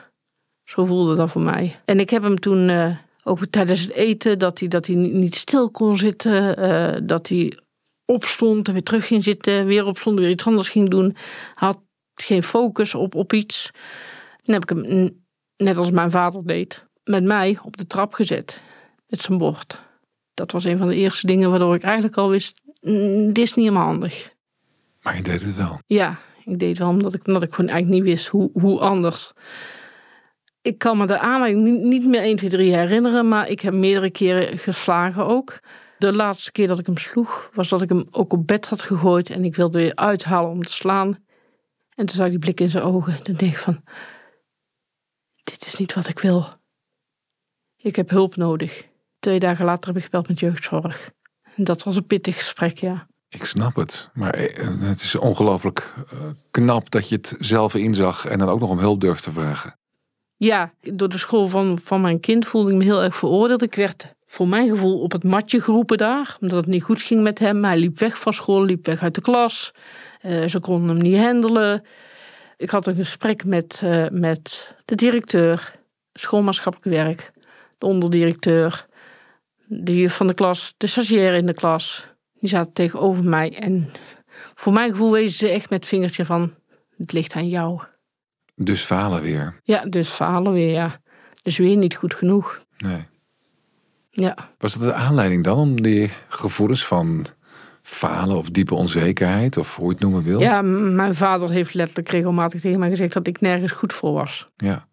Zo 0.63 0.85
voelde 0.85 1.15
dat 1.15 1.31
voor 1.31 1.41
mij. 1.41 1.79
En 1.85 1.99
ik 1.99 2.09
heb 2.09 2.23
hem 2.23 2.39
toen, 2.39 2.69
eh, 2.69 2.97
ook 3.23 3.45
tijdens 3.45 3.79
het 3.81 3.91
eten, 3.91 4.39
dat 4.39 4.59
hij, 4.59 4.67
dat 4.67 4.85
hij 4.85 4.95
niet- 4.95 5.35
stil 5.35 5.71
kon 5.71 5.97
zitten. 5.97 6.57
eh, 6.57 7.01
dat 7.03 7.27
hij 7.27 7.59
opstond 8.05 8.67
en 8.67 8.73
weer 8.73 8.83
terug 8.83 9.07
ging 9.07 9.23
zitten. 9.23 9.65
Weer 9.65 9.85
opstond, 9.85 10.19
weer 10.19 10.29
iets 10.29 10.45
anders 10.45 10.69
ging 10.69 10.89
doen. 10.89 11.15
Had 11.53 11.79
geen 12.15 12.43
focus 12.43 12.95
op, 12.95 13.15
op 13.15 13.33
iets. 13.33 13.71
Toen 14.43 14.53
heb 14.53 14.63
ik 14.63 14.69
hem, 14.69 15.23
net 15.57 15.77
als 15.77 15.91
mijn 15.91 16.11
vader 16.11 16.45
deed, 16.45 16.85
met 17.03 17.23
mij 17.23 17.59
op 17.63 17.77
de 17.77 17.87
trap 17.87 18.13
gezet. 18.13 18.61
Met 19.07 19.21
zijn 19.21 19.37
bord. 19.37 19.81
Dat 20.33 20.51
was 20.51 20.63
een 20.63 20.77
van 20.77 20.87
de 20.87 20.95
eerste 20.95 21.27
dingen 21.27 21.49
waardoor 21.49 21.75
ik 21.75 21.83
eigenlijk 21.83 22.17
al 22.17 22.29
wist, 22.29 22.61
"Mm, 22.81 23.33
dit 23.33 23.43
is 23.43 23.53
niet 23.53 23.65
helemaal 23.65 23.87
handig. 23.87 24.33
Maar 25.01 25.15
je 25.15 25.23
deed 25.23 25.41
het 25.41 25.55
wel. 25.55 25.79
Ja, 25.87 26.19
ik 26.45 26.59
deed 26.59 26.77
wel 26.77 26.89
omdat 26.89 27.13
ik, 27.13 27.27
omdat 27.27 27.43
ik 27.43 27.53
gewoon 27.53 27.69
eigenlijk 27.69 28.03
niet 28.03 28.13
wist 28.13 28.27
hoe, 28.27 28.49
hoe 28.53 28.79
anders. 28.79 29.31
Ik 30.61 30.77
kan 30.77 30.97
me 30.97 31.07
de 31.07 31.19
aanleiding 31.19 31.63
niet, 31.63 31.81
niet 31.81 32.05
meer 32.05 32.21
1, 32.21 32.35
2, 32.35 32.49
3 32.49 32.75
herinneren, 32.75 33.27
maar 33.27 33.49
ik 33.49 33.59
heb 33.59 33.73
meerdere 33.73 34.09
keren 34.11 34.57
geslagen 34.57 35.25
ook. 35.25 35.59
De 35.97 36.13
laatste 36.13 36.51
keer 36.51 36.67
dat 36.67 36.79
ik 36.79 36.85
hem 36.85 36.97
sloeg, 36.97 37.49
was 37.53 37.69
dat 37.69 37.81
ik 37.81 37.89
hem 37.89 38.07
ook 38.11 38.33
op 38.33 38.47
bed 38.47 38.65
had 38.65 38.81
gegooid 38.81 39.29
en 39.29 39.43
ik 39.43 39.55
wilde 39.55 39.77
weer 39.77 39.95
uithalen 39.95 40.51
om 40.51 40.63
te 40.63 40.73
slaan. 40.73 41.23
En 41.95 42.05
toen 42.05 42.15
zag 42.15 42.25
ik 42.25 42.31
die 42.31 42.39
blik 42.39 42.59
in 42.59 42.69
zijn 42.69 42.83
ogen. 42.83 43.19
Dan 43.23 43.35
denk 43.35 43.51
ik 43.51 43.57
van, 43.57 43.83
dit 45.43 45.65
is 45.65 45.75
niet 45.75 45.93
wat 45.93 46.07
ik 46.07 46.19
wil. 46.19 46.45
Ik 47.77 47.95
heb 47.95 48.09
hulp 48.09 48.35
nodig. 48.35 48.87
Twee 49.25 49.39
dagen 49.39 49.65
later 49.65 49.87
heb 49.87 49.97
ik 49.97 50.03
gebeld 50.03 50.27
met 50.27 50.39
jeugdzorg. 50.39 51.11
Dat 51.55 51.83
was 51.83 51.95
een 51.95 52.05
pittig 52.05 52.35
gesprek, 52.35 52.77
ja. 52.77 53.07
Ik 53.29 53.45
snap 53.45 53.75
het. 53.75 54.09
Maar 54.13 54.33
eh, 54.33 54.67
het 54.79 55.01
is 55.01 55.15
ongelooflijk 55.15 55.93
eh, 56.11 56.17
knap 56.51 56.91
dat 56.91 57.09
je 57.09 57.15
het 57.15 57.35
zelf 57.39 57.75
inzag 57.75 58.25
en 58.25 58.39
dan 58.39 58.49
ook 58.49 58.59
nog 58.59 58.69
om 58.69 58.79
hulp 58.79 59.01
durft 59.01 59.23
te 59.23 59.31
vragen. 59.31 59.77
Ja, 60.37 60.73
door 60.79 61.09
de 61.09 61.17
school 61.17 61.47
van, 61.47 61.79
van 61.79 62.01
mijn 62.01 62.19
kind 62.19 62.45
voelde 62.45 62.71
ik 62.71 62.77
me 62.77 62.83
heel 62.83 63.03
erg 63.03 63.15
veroordeeld. 63.15 63.61
Ik 63.61 63.75
werd 63.75 64.13
voor 64.25 64.47
mijn 64.47 64.69
gevoel 64.69 65.01
op 65.01 65.11
het 65.11 65.23
matje 65.23 65.61
geroepen 65.61 65.97
daar, 65.97 66.37
omdat 66.41 66.57
het 66.57 66.67
niet 66.67 66.83
goed 66.83 67.01
ging 67.01 67.23
met 67.23 67.39
hem. 67.39 67.63
Hij 67.63 67.77
liep 67.77 67.99
weg 67.99 68.19
van 68.19 68.33
school, 68.33 68.63
liep 68.63 68.85
weg 68.85 69.01
uit 69.01 69.15
de 69.15 69.21
klas. 69.21 69.73
Eh, 70.21 70.47
ze 70.47 70.59
konden 70.59 70.89
hem 70.89 71.03
niet 71.03 71.21
handelen. 71.21 71.83
Ik 72.57 72.69
had 72.69 72.87
een 72.87 72.95
gesprek 72.95 73.45
met, 73.45 73.81
met 74.11 74.75
de 74.85 74.95
directeur, 74.95 75.75
schoolmaatschappelijk 76.13 76.95
werk, 76.95 77.31
de 77.77 77.85
onderdirecteur, 77.85 78.87
de 79.67 79.95
juf 79.95 80.15
van 80.15 80.27
de 80.27 80.33
klas, 80.33 80.73
de 80.77 80.87
stagiair 80.87 81.33
in 81.33 81.45
de 81.45 81.53
klas. 81.53 82.07
Die 82.39 82.49
zaten 82.49 82.73
tegenover 82.73 83.23
mij 83.23 83.57
en 83.59 83.89
voor 84.55 84.73
mijn 84.73 84.91
gevoel 84.91 85.11
wezen 85.11 85.37
ze 85.37 85.49
echt 85.49 85.69
met 85.69 85.79
het 85.79 85.87
vingertje 85.87 86.25
van, 86.25 86.53
het 86.97 87.11
ligt 87.11 87.33
aan 87.33 87.47
jou. 87.47 87.81
Dus 88.55 88.83
falen 88.83 89.21
weer. 89.21 89.59
Ja, 89.63 89.85
dus 89.85 90.09
falen 90.09 90.53
weer, 90.53 90.69
ja. 90.69 90.99
Dus 91.41 91.57
weer 91.57 91.77
niet 91.77 91.95
goed 91.95 92.13
genoeg. 92.13 92.61
Nee. 92.77 93.07
Ja. 94.09 94.35
Was 94.57 94.73
dat 94.73 94.83
de 94.83 94.93
aanleiding 94.93 95.43
dan 95.43 95.57
om 95.57 95.81
die 95.81 96.11
gevoelens 96.27 96.85
van 96.85 97.25
falen 97.81 98.37
of 98.37 98.49
diepe 98.49 98.75
onzekerheid, 98.75 99.57
of 99.57 99.75
hoe 99.75 99.85
je 99.85 99.91
het 99.91 99.99
noemen 99.99 100.23
wil? 100.23 100.39
Ja, 100.39 100.61
mijn 100.61 101.15
vader 101.15 101.49
heeft 101.49 101.73
letterlijk 101.73 102.09
regelmatig 102.09 102.61
tegen 102.61 102.79
mij 102.79 102.89
gezegd 102.89 103.13
dat 103.13 103.27
ik 103.27 103.41
nergens 103.41 103.71
goed 103.71 103.93
voor 103.93 104.13
was. 104.13 104.49
Ja. 104.55 104.87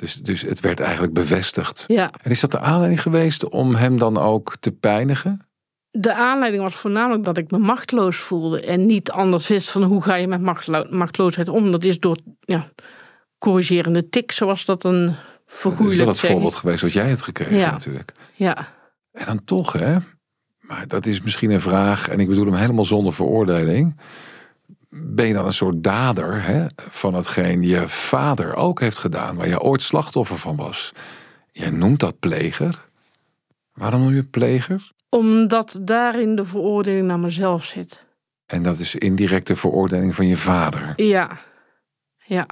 Dus, 0.00 0.14
dus 0.14 0.42
het 0.42 0.60
werd 0.60 0.80
eigenlijk 0.80 1.12
bevestigd. 1.12 1.84
Ja, 1.86 2.10
En 2.22 2.30
is 2.30 2.40
dat 2.40 2.50
de 2.50 2.58
aanleiding 2.58 3.02
geweest 3.02 3.48
om 3.48 3.74
hem 3.74 3.98
dan 3.98 4.18
ook 4.18 4.56
te 4.60 4.72
pijnigen? 4.72 5.44
de 5.92 6.14
aanleiding 6.14 6.62
was 6.62 6.74
voornamelijk 6.74 7.24
dat 7.24 7.36
ik 7.36 7.50
me 7.50 7.58
machteloos 7.58 8.16
voelde 8.16 8.60
en 8.60 8.86
niet 8.86 9.10
anders 9.10 9.48
wist 9.48 9.70
van 9.70 9.82
hoe 9.82 10.02
ga 10.02 10.14
je 10.14 10.26
met 10.28 10.40
machtelo- 10.40 10.86
machteloosheid 10.90 11.48
om. 11.48 11.70
Dat 11.70 11.84
is 11.84 11.98
door 11.98 12.16
ja, 12.40 12.68
corrigerende 13.38 14.08
tik, 14.08 14.32
zoals 14.32 14.64
dat 14.64 14.84
een 14.84 15.06
Dat 15.06 15.14
is 15.14 15.18
vergoeilijk 15.46 15.98
wel 15.98 16.08
het 16.08 16.20
voorbeeld 16.20 16.54
geweest 16.54 16.82
wat 16.82 16.92
jij 16.92 17.08
hebt 17.08 17.22
gekregen 17.22 17.56
Ja. 17.56 17.70
natuurlijk. 17.70 18.12
Ja, 18.34 18.68
En 19.12 19.26
dan 19.26 19.44
toch, 19.44 19.72
hè? 19.72 19.96
Maar 20.60 20.86
dat 20.86 21.06
is 21.06 21.20
misschien 21.20 21.50
een 21.50 21.60
vraag, 21.60 22.08
en 22.08 22.18
ik 22.20 22.28
bedoel 22.28 22.44
hem 22.44 22.54
helemaal 22.54 22.84
zonder 22.84 23.12
veroordeling. 23.12 24.00
Ben 24.90 25.26
je 25.26 25.34
dan 25.34 25.46
een 25.46 25.52
soort 25.52 25.82
dader 25.82 26.42
hè, 26.42 26.66
van 26.76 27.14
hetgeen 27.14 27.62
je 27.62 27.88
vader 27.88 28.54
ook 28.54 28.80
heeft 28.80 28.98
gedaan, 28.98 29.36
waar 29.36 29.48
je 29.48 29.60
ooit 29.60 29.82
slachtoffer 29.82 30.36
van 30.36 30.56
was? 30.56 30.92
Jij 31.52 31.70
noemt 31.70 32.00
dat 32.00 32.18
pleger. 32.18 32.88
Waarom 33.72 34.00
noem 34.00 34.10
je 34.10 34.16
het 34.16 34.30
pleger? 34.30 34.92
omdat 35.10 35.78
daarin 35.82 36.36
de 36.36 36.44
veroordeling 36.44 37.06
naar 37.06 37.18
mezelf 37.18 37.64
zit. 37.64 38.04
En 38.46 38.62
dat 38.62 38.78
is 38.78 38.94
indirecte 38.94 39.56
veroordeling 39.56 40.14
van 40.14 40.26
je 40.26 40.36
vader. 40.36 40.92
Ja, 40.96 41.38
ja. 42.24 42.46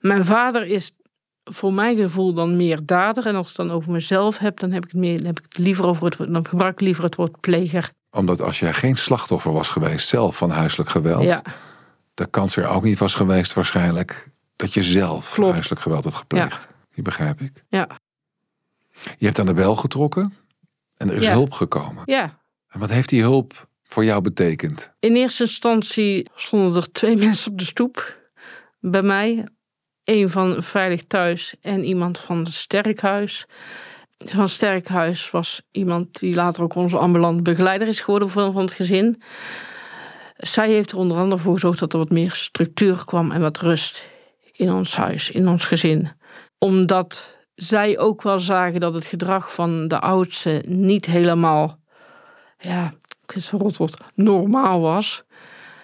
Mijn 0.00 0.24
vader 0.24 0.66
is 0.66 0.90
voor 1.44 1.72
mijn 1.72 1.96
gevoel 1.96 2.34
dan 2.34 2.56
meer 2.56 2.86
dader. 2.86 3.26
En 3.26 3.34
als 3.34 3.50
ik 3.50 3.56
het 3.56 3.66
dan 3.66 3.76
over 3.76 3.92
mezelf 3.92 4.38
heb, 4.38 4.60
dan 4.60 4.70
heb 4.70 4.84
ik 4.84 4.90
het, 4.90 5.00
meer, 5.00 5.24
heb 5.24 5.38
ik 5.38 5.44
het 5.48 5.58
liever 5.58 5.84
over 5.84 6.04
het 6.04 6.16
woord- 6.16 6.32
dan 6.32 6.48
gebruik 6.48 6.72
ik 6.72 6.80
liever 6.80 7.04
het 7.04 7.14
woord 7.14 7.40
pleger. 7.40 7.90
Omdat 8.10 8.40
als 8.40 8.58
jij 8.60 8.72
geen 8.72 8.96
slachtoffer 8.96 9.52
was 9.52 9.68
geweest 9.68 10.08
zelf 10.08 10.36
van 10.36 10.50
huiselijk 10.50 10.90
geweld, 10.90 11.30
Ja, 11.30 11.42
de 12.20 12.26
kans 12.30 12.56
er 12.56 12.66
ook 12.68 12.82
niet 12.82 12.98
was 12.98 13.14
geweest 13.14 13.52
waarschijnlijk 13.52 14.28
dat 14.56 14.74
je 14.74 14.82
zelf 14.82 15.32
Klopt. 15.32 15.52
huiselijk 15.52 15.80
geweld 15.80 16.04
had 16.04 16.14
gepleegd. 16.14 16.66
Die 16.94 17.02
begrijp 17.04 17.40
ik. 17.40 17.64
ja, 17.68 17.88
Je 19.18 19.26
hebt 19.26 19.38
aan 19.38 19.46
de 19.46 19.54
bel 19.54 19.76
getrokken 19.76 20.34
en 20.96 21.10
er 21.10 21.16
is 21.16 21.24
Ja. 21.24 21.32
hulp 21.32 21.52
gekomen. 21.52 22.02
ja. 22.06 22.38
En 22.68 22.80
wat 22.80 22.90
heeft 22.90 23.08
die 23.08 23.20
hulp 23.22 23.68
voor 23.82 24.04
jou 24.04 24.20
betekend? 24.22 24.92
In 24.98 25.14
eerste 25.16 25.42
instantie 25.42 26.28
stonden 26.34 26.82
er 26.82 26.92
twee 26.92 27.16
mensen 27.26 27.50
op 27.52 27.58
de 27.58 27.64
stoep 27.64 28.16
bij 28.80 29.02
mij. 29.02 29.46
Eén 30.04 30.30
van 30.30 30.62
Veilig 30.62 31.04
Thuis 31.04 31.54
en 31.60 31.84
iemand 31.84 32.18
van 32.18 32.38
het 32.38 32.52
Sterkhuis. 32.52 33.46
Van 34.18 34.48
Sterkhuis 34.48 35.30
was 35.30 35.62
iemand 35.70 36.18
die 36.18 36.34
later 36.34 36.62
ook 36.62 36.74
onze 36.74 36.98
ambulant 36.98 37.42
begeleider 37.42 37.88
is 37.88 38.00
geworden 38.00 38.30
van 38.30 38.56
het 38.56 38.72
gezin. 38.72 39.22
Zij 40.40 40.70
heeft 40.70 40.92
er 40.92 40.98
onder 40.98 41.16
andere 41.16 41.42
voor 41.42 41.52
gezorgd 41.52 41.78
dat 41.78 41.92
er 41.92 41.98
wat 41.98 42.10
meer 42.10 42.30
structuur 42.30 43.04
kwam 43.04 43.30
en 43.30 43.40
wat 43.40 43.58
rust 43.58 44.06
in 44.52 44.72
ons 44.72 44.96
huis, 44.96 45.30
in 45.30 45.48
ons 45.48 45.64
gezin. 45.64 46.10
Omdat 46.58 47.38
zij 47.54 47.98
ook 47.98 48.22
wel 48.22 48.38
zagen 48.38 48.80
dat 48.80 48.94
het 48.94 49.04
gedrag 49.04 49.54
van 49.54 49.88
de 49.88 50.00
oudste 50.00 50.62
niet 50.66 51.06
helemaal, 51.06 51.78
ja, 52.58 52.92
ik 53.26 53.30
het 53.30 53.96
normaal 54.14 54.80
was. 54.80 55.22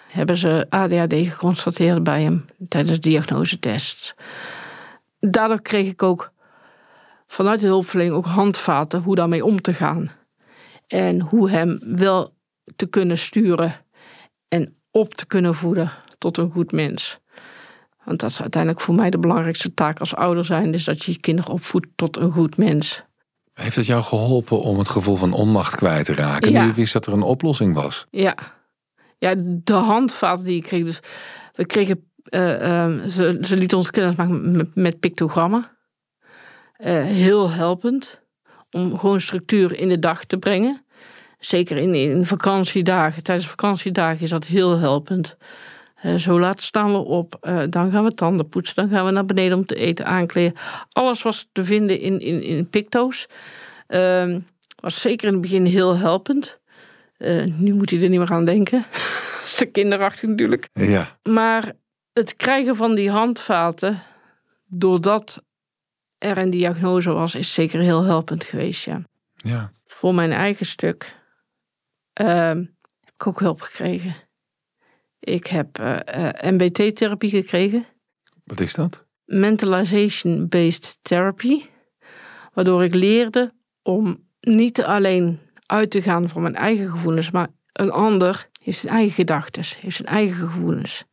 Hebben 0.07 0.37
ze 0.37 0.65
ADHD 0.69 1.13
geconstateerd 1.13 2.03
bij 2.03 2.21
hem 2.21 2.45
tijdens 2.67 2.99
de 2.99 3.09
diagnosetest. 3.09 4.15
Daardoor 5.19 5.61
kreeg 5.61 5.87
ik 5.87 6.03
ook 6.03 6.31
vanuit 7.27 7.59
de 7.59 7.67
hulpverlening 7.67 8.15
ook 8.15 8.25
handvaten 8.25 9.01
hoe 9.01 9.15
daarmee 9.15 9.45
om 9.45 9.61
te 9.61 9.73
gaan. 9.73 10.11
En 10.87 11.21
hoe 11.21 11.49
hem 11.49 11.79
wel 11.81 12.33
te 12.75 12.85
kunnen 12.85 13.17
sturen 13.17 13.65
en 13.69 13.86
op 14.97 15.13
te 15.13 15.25
kunnen 15.25 15.55
voeden 15.55 15.91
tot 16.17 16.37
een 16.37 16.51
goed 16.51 16.71
mens. 16.71 17.19
Want 18.03 18.19
dat 18.19 18.29
is 18.29 18.41
uiteindelijk 18.41 18.81
voor 18.81 18.95
mij 18.95 19.09
de 19.09 19.19
belangrijkste 19.19 19.73
taak 19.73 19.99
als 19.99 20.15
ouder 20.15 20.45
zijn, 20.45 20.73
is 20.73 20.83
dat 20.83 21.03
je 21.03 21.11
je 21.11 21.19
kinderen 21.19 21.51
opvoedt 21.51 21.87
tot 21.95 22.17
een 22.17 22.31
goed 22.31 22.57
mens. 22.57 23.03
Heeft 23.53 23.75
het 23.75 23.85
jou 23.85 24.03
geholpen 24.03 24.61
om 24.61 24.77
het 24.77 24.89
gevoel 24.89 25.15
van 25.15 25.33
onmacht 25.33 25.75
kwijt 25.75 26.05
te 26.05 26.15
raken? 26.15 26.51
Ja. 26.51 26.61
Nu 26.61 26.67
je 26.67 26.73
wist 26.73 26.93
dat 26.93 27.05
er 27.05 27.13
een 27.13 27.21
oplossing 27.21 27.73
was. 27.73 28.05
Ja, 28.09 28.35
ja 29.17 29.35
de 29.39 29.73
handvaten 29.73 30.45
die 30.45 30.57
ik 30.57 30.63
kreeg. 30.63 30.85
Dus 30.85 30.99
we 31.53 31.65
kregen, 31.65 32.09
eh, 32.23 32.83
ehm, 32.83 33.09
ze, 33.09 33.37
ze 33.41 33.57
lieten 33.57 33.77
ons 33.77 33.89
kennis 33.89 34.15
maken 34.15 34.57
met, 34.57 34.75
met 34.75 34.99
pictogrammen. 34.99 35.69
Eh, 36.73 37.03
heel 37.03 37.51
helpend 37.51 38.21
om 38.71 38.97
gewoon 38.99 39.21
structuur 39.21 39.79
in 39.79 39.89
de 39.89 39.99
dag 39.99 40.25
te 40.25 40.37
brengen. 40.37 40.85
Zeker 41.39 41.77
in, 41.77 41.95
in 41.95 42.25
vakantiedagen. 42.25 43.23
Tijdens 43.23 43.47
vakantiedagen 43.47 44.21
is 44.21 44.29
dat 44.29 44.45
heel 44.45 44.77
helpend. 44.79 45.37
Eh, 45.95 46.15
zo 46.15 46.39
laat 46.39 46.61
staan 46.61 46.91
we 46.91 46.97
op. 46.97 47.37
eh, 47.41 47.63
dan 47.69 47.91
gaan 47.91 48.03
we 48.03 48.13
tanden 48.13 48.49
poetsen. 48.49 48.75
Dan 48.75 48.89
gaan 48.89 49.05
we 49.05 49.11
naar 49.11 49.25
beneden 49.25 49.57
om 49.57 49.65
te 49.65 49.75
eten, 49.75 50.05
aankleden. 50.05 50.53
Alles 50.91 51.21
was 51.21 51.47
te 51.51 51.65
vinden 51.65 51.99
in, 51.99 52.19
in, 52.19 52.43
in 52.43 52.69
picto's. 52.69 53.27
Ehm, 53.87 54.39
was 54.79 55.01
zeker 55.01 55.27
in 55.27 55.33
het 55.33 55.41
begin 55.41 55.65
heel 55.65 55.97
helpend. 55.97 56.59
Eh, 57.17 57.43
nu 57.45 57.73
moet 57.73 57.89
hij 57.89 58.01
er 58.01 58.09
niet 58.09 58.19
meer 58.19 58.31
aan 58.31 58.45
denken. 58.45 58.85
Dat 58.91 59.41
is 59.45 59.55
te 59.55 59.65
kinderachtig 59.65 60.29
natuurlijk. 60.29 60.69
Ja, 60.73 61.17
Maar 61.23 61.71
het 62.13 62.35
krijgen 62.35 62.75
van 62.75 62.95
die 62.95 63.11
handvaten, 63.11 64.01
doordat 64.67 65.43
er 66.17 66.37
een 66.37 66.49
diagnose 66.49 67.11
was, 67.11 67.35
is 67.35 67.53
zeker 67.53 67.79
heel 67.79 68.03
helpend 68.03 68.43
geweest, 68.43 68.85
ja. 68.85 69.01
ja. 69.35 69.71
Voor 69.85 70.15
mijn 70.15 70.31
eigen 70.31 70.65
stuk 70.65 71.15
ehm, 72.25 72.57
heb 72.99 73.13
ik 73.13 73.27
ook 73.27 73.39
hulp 73.39 73.61
gekregen. 73.61 74.15
Ik 75.19 75.47
heb 75.47 75.79
eh, 75.79 75.99
eh, 76.05 76.53
MBT-therapie 76.53 77.29
gekregen. 77.29 77.85
Wat 78.43 78.59
is 78.59 78.73
dat? 78.73 79.05
Mentalization-based 79.25 80.97
therapy. 81.01 81.65
Waardoor 82.53 82.83
ik 82.83 82.93
leerde 82.93 83.53
om 83.81 84.27
niet 84.39 84.83
alleen 84.83 85.39
uit 85.65 85.91
te 85.91 86.01
gaan 86.01 86.29
van 86.29 86.41
mijn 86.41 86.55
eigen 86.55 86.89
gevoelens, 86.89 87.31
maar 87.31 87.47
een 87.73 87.91
ander 87.91 88.49
heeft 88.63 88.79
zijn 88.79 88.93
eigen 88.93 89.13
gedachten, 89.13 89.63
heeft 89.79 89.95
zijn 89.95 90.07
eigen 90.07 90.47
gevoelens. 90.47 91.05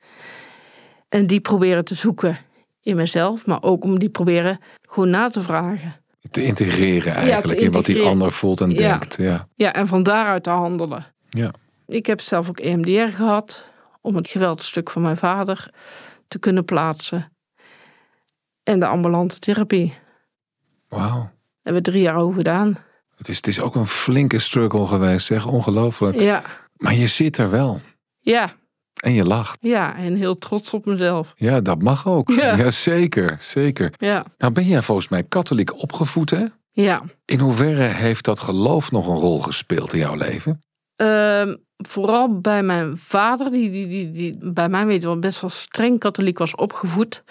En 1.08 1.26
die 1.26 1.40
proberen 1.40 1.84
te 1.84 1.94
zoeken 1.94 2.38
in 2.80 2.96
mezelf, 2.96 3.46
maar 3.46 3.62
ook 3.62 3.84
om 3.84 3.98
die 3.98 4.08
proberen 4.08 4.60
gewoon 4.82 5.10
na 5.10 5.28
te 5.28 5.42
vragen. 5.42 6.03
Te 6.30 6.44
integreren 6.44 7.14
eigenlijk 7.14 7.60
in 7.60 7.72
wat 7.72 7.84
die 7.84 8.02
ander 8.02 8.32
voelt 8.32 8.60
en 8.60 8.68
denkt. 8.68 9.16
Ja. 9.16 9.48
Ja, 9.54 9.72
en 9.72 9.86
van 9.86 10.02
daaruit 10.02 10.42
te 10.42 10.50
handelen. 10.50 11.06
Ja. 11.28 11.52
Ik 11.86 12.06
heb 12.06 12.20
zelf 12.20 12.48
ook 12.48 12.58
EMDR 12.60 13.16
gehad 13.16 13.68
om 14.00 14.16
het 14.16 14.28
geweldstuk 14.28 14.90
van 14.90 15.02
mijn 15.02 15.16
vader 15.16 15.70
te 16.28 16.38
kunnen 16.38 16.64
plaatsen. 16.64 17.32
En 18.62 18.80
de 18.80 18.86
ambulante 18.86 19.38
therapie. 19.38 19.94
Wauw. 20.88 21.30
Hebben 21.62 21.82
we 21.82 21.90
drie 21.90 22.02
jaar 22.02 22.16
over 22.16 22.34
gedaan. 22.36 22.78
Het 23.16 23.28
is, 23.28 23.36
het 23.36 23.46
is 23.46 23.60
ook 23.60 23.74
een 23.74 23.86
flinke 23.86 24.38
struggle 24.38 24.86
geweest, 24.86 25.26
zeg. 25.26 25.46
Ongelooflijk. 25.46 26.20
Ja, 26.20 26.42
Maar 26.76 26.94
je 26.94 27.06
zit 27.06 27.36
er 27.38 27.50
wel. 27.50 27.80
ja, 28.20 28.52
En 29.02 29.12
je 29.12 29.24
lacht. 29.24 29.58
ja. 29.60 29.96
En 29.96 30.14
heel 30.16 30.38
trots 30.38 30.72
op 30.72 30.86
mezelf. 30.86 31.32
Ja, 31.36 31.60
dat 31.60 31.82
mag 31.82 32.06
ook. 32.06 32.28
Ja. 32.30 32.56
Ja, 32.56 32.70
zeker. 32.70 33.36
Zeker. 33.40 33.92
Ja, 33.98 34.24
Nou 34.38 34.52
ben 34.52 34.66
jij 34.66 34.82
volgens 34.82 35.08
mij 35.08 35.22
katholiek 35.22 35.82
opgevoed, 35.82 36.30
hè? 36.30 36.44
ja. 36.70 37.02
In 37.24 37.38
hoeverre 37.40 37.82
heeft 37.82 38.24
dat 38.24 38.40
geloof 38.40 38.90
nog 38.90 39.06
een 39.06 39.16
rol 39.18 39.40
gespeeld 39.42 39.92
in 39.92 39.98
jouw 39.98 40.14
leven? 40.16 40.60
Ehm, 40.96 41.54
vooral 41.76 42.40
bij 42.40 42.62
mijn 42.62 42.98
vader, 42.98 43.50
die, 43.50 43.70
die, 43.70 43.86
die, 43.86 44.10
die 44.10 44.52
bij 44.52 44.68
mij 44.68 44.86
weten 44.86 45.08
wel 45.08 45.18
best 45.18 45.40
wel 45.40 45.50
streng 45.50 45.98
katholiek 45.98 46.38
was 46.38 46.54
opgevoed, 46.54 47.24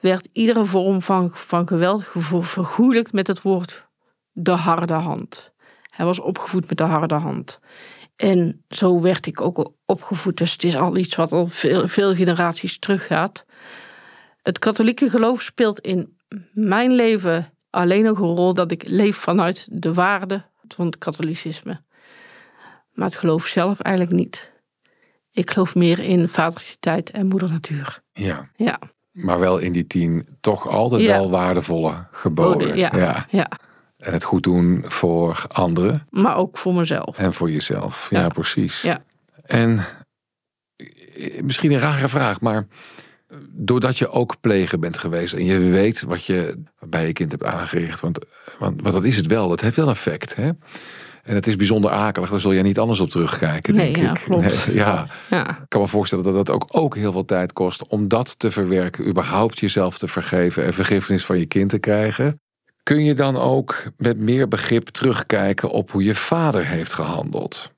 werd 0.00 0.28
iedere 0.32 0.64
vorm 0.64 1.02
van, 1.02 1.30
van 1.32 1.68
geweld 1.68 2.04
vergoelijkt 2.40 3.12
met 3.12 3.26
het 3.26 3.42
woord 3.42 3.86
de 4.32 4.50
harde 4.50 4.92
hand. 4.92 5.52
Hij 5.90 6.06
was 6.06 6.20
opgevoed 6.20 6.68
met 6.68 6.78
de 6.78 6.84
harde 6.84 7.14
hand. 7.14 7.60
En 8.16 8.64
zo 8.68 9.00
werd 9.00 9.26
ik 9.26 9.40
ook 9.40 9.72
opgevoed. 9.86 10.36
Dus 10.36 10.52
het 10.52 10.64
is 10.64 10.76
al 10.76 10.96
iets 10.96 11.14
wat 11.14 11.32
al 11.32 11.46
veel, 11.48 11.88
veel 11.88 12.14
generaties 12.14 12.78
teruggaat. 12.78 13.44
Het 14.42 14.58
katholieke 14.58 15.10
geloof 15.10 15.42
speelt 15.42 15.80
in 15.80 16.18
mijn 16.52 16.92
leven 16.92 17.52
alleen 17.70 18.04
nog 18.04 18.18
een 18.18 18.34
rol 18.36 18.54
dat 18.54 18.70
ik 18.70 18.82
leef 18.86 19.16
vanuit 19.16 19.66
de 19.70 19.94
waarde 19.94 20.44
van 20.68 20.86
het 20.86 20.98
katholicisme. 20.98 21.82
Maar 22.92 23.06
het 23.06 23.16
geloof 23.16 23.46
zelf 23.46 23.80
eigenlijk 23.80 24.16
niet. 24.16 24.52
Ik 25.30 25.50
geloof 25.50 25.74
meer 25.74 25.98
in 25.98 26.28
vadertje 26.28 26.76
tijd 26.80 27.10
en 27.10 27.26
moeder 27.26 27.50
natuur. 27.50 28.02
Ja, 28.12 28.50
Ja, 28.56 28.78
maar 29.12 29.38
wel 29.38 29.58
in 29.58 29.72
die 29.72 29.86
tien 29.86 30.28
toch 30.40 30.68
altijd 30.68 31.02
Ja. 31.02 31.08
wel 31.18 31.30
waardevolle 31.30 32.06
geboden. 32.12 32.76
ja, 32.76 33.26
ja. 33.30 33.48
En 34.04 34.12
het 34.12 34.24
goed 34.24 34.42
doen 34.42 34.84
voor 34.86 35.44
anderen 35.48 36.06
maar 36.10 36.36
ook 36.36 36.58
voor 36.58 36.74
mezelf. 36.74 37.18
en 37.18 37.34
voor 37.34 37.50
jezelf. 37.50 38.06
Ja, 38.10 38.20
Ja. 38.20 38.28
precies. 38.28 38.82
Ja. 38.82 39.02
En 39.44 39.84
eh, 40.76 41.42
misschien 41.42 41.72
een 41.72 41.78
rare 41.78 42.08
vraag, 42.08 42.40
maar 42.40 42.66
doordat 43.48 43.98
je 43.98 44.08
ook 44.08 44.40
pleger 44.40 44.78
bent 44.78 44.98
geweest 44.98 45.34
en 45.34 45.44
je 45.44 45.58
weet 45.58 46.02
wat 46.02 46.24
je 46.24 46.62
bij 46.88 47.06
je 47.06 47.12
kind 47.12 47.30
hebt 47.30 47.44
aangericht, 47.44 48.00
want, 48.00 48.18
want, 48.58 48.82
want 48.82 48.94
dat 48.94 49.04
is 49.04 49.16
het 49.16 49.26
wel, 49.26 49.48
dat 49.48 49.60
heeft 49.60 49.76
wel 49.76 49.88
effect. 49.90 50.34
Hè? 50.36 50.50
En 51.22 51.34
het 51.34 51.46
is 51.46 51.56
bijzonder 51.56 51.90
akelig, 51.90 52.30
daar 52.30 52.40
zul 52.40 52.52
jij 52.52 52.62
niet 52.62 52.78
anders 52.78 53.00
op 53.00 53.10
terugkijken, 53.10 53.74
Nee, 53.74 53.92
denk 53.92 54.06
ja, 54.06 54.10
ik. 54.12 54.20
klopt. 54.24 54.66
Nee, 54.66 54.76
ja, 54.76 55.06
Ja, 55.30 55.48
ik 55.50 55.64
kan 55.68 55.80
me 55.80 55.86
voorstellen 55.88 56.24
dat 56.24 56.34
dat 56.34 56.50
ook, 56.50 56.66
ook 56.70 56.96
heel 56.96 57.12
veel 57.12 57.24
tijd 57.24 57.52
kost 57.52 57.86
om 57.86 58.08
dat 58.08 58.38
te 58.38 58.50
verwerken, 58.50 59.06
überhaupt 59.08 59.58
jezelf 59.60 59.98
te 59.98 60.08
vergeven 60.08 60.64
en 60.64 60.74
vergiffenis 60.74 61.24
van 61.24 61.38
je 61.38 61.46
kind 61.46 61.70
te 61.70 61.78
krijgen. 61.78 62.40
Kun 62.84 63.04
je 63.04 63.14
dan 63.14 63.36
ook 63.36 63.82
met 63.96 64.18
meer 64.18 64.48
begrip 64.48 64.88
terugkijken 64.88 65.70
op 65.70 65.90
hoe 65.90 66.04
je 66.04 66.14
vader 66.14 66.66
heeft 66.66 66.92
gehandeld? 66.92 67.72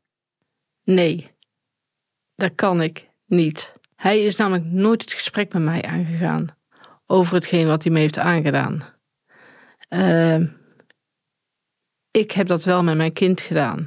nee, 0.85 1.31
dat 2.35 2.55
kan 2.55 2.83
ik 2.83 3.09
niet. 3.27 3.75
Hij 3.97 4.25
is 4.25 4.37
namelijk 4.37 4.65
nooit 4.65 5.03
het 5.03 5.13
gesprek 5.13 5.53
met 5.53 5.63
mij 5.63 5.83
aangegaan 5.83 6.47
over 7.07 7.35
hetgeen 7.35 7.67
wat 7.67 7.83
hij 7.83 7.93
me 7.93 7.99
heeft 7.99 8.19
aangedaan. 8.19 8.85
Ehm, 9.89 10.47
ik 12.11 12.33
heb 12.33 12.47
dat 12.47 12.65
wel 12.65 12.83
met 12.83 12.97
mijn 12.97 13.13
kind 13.13 13.41
gedaan. 13.41 13.87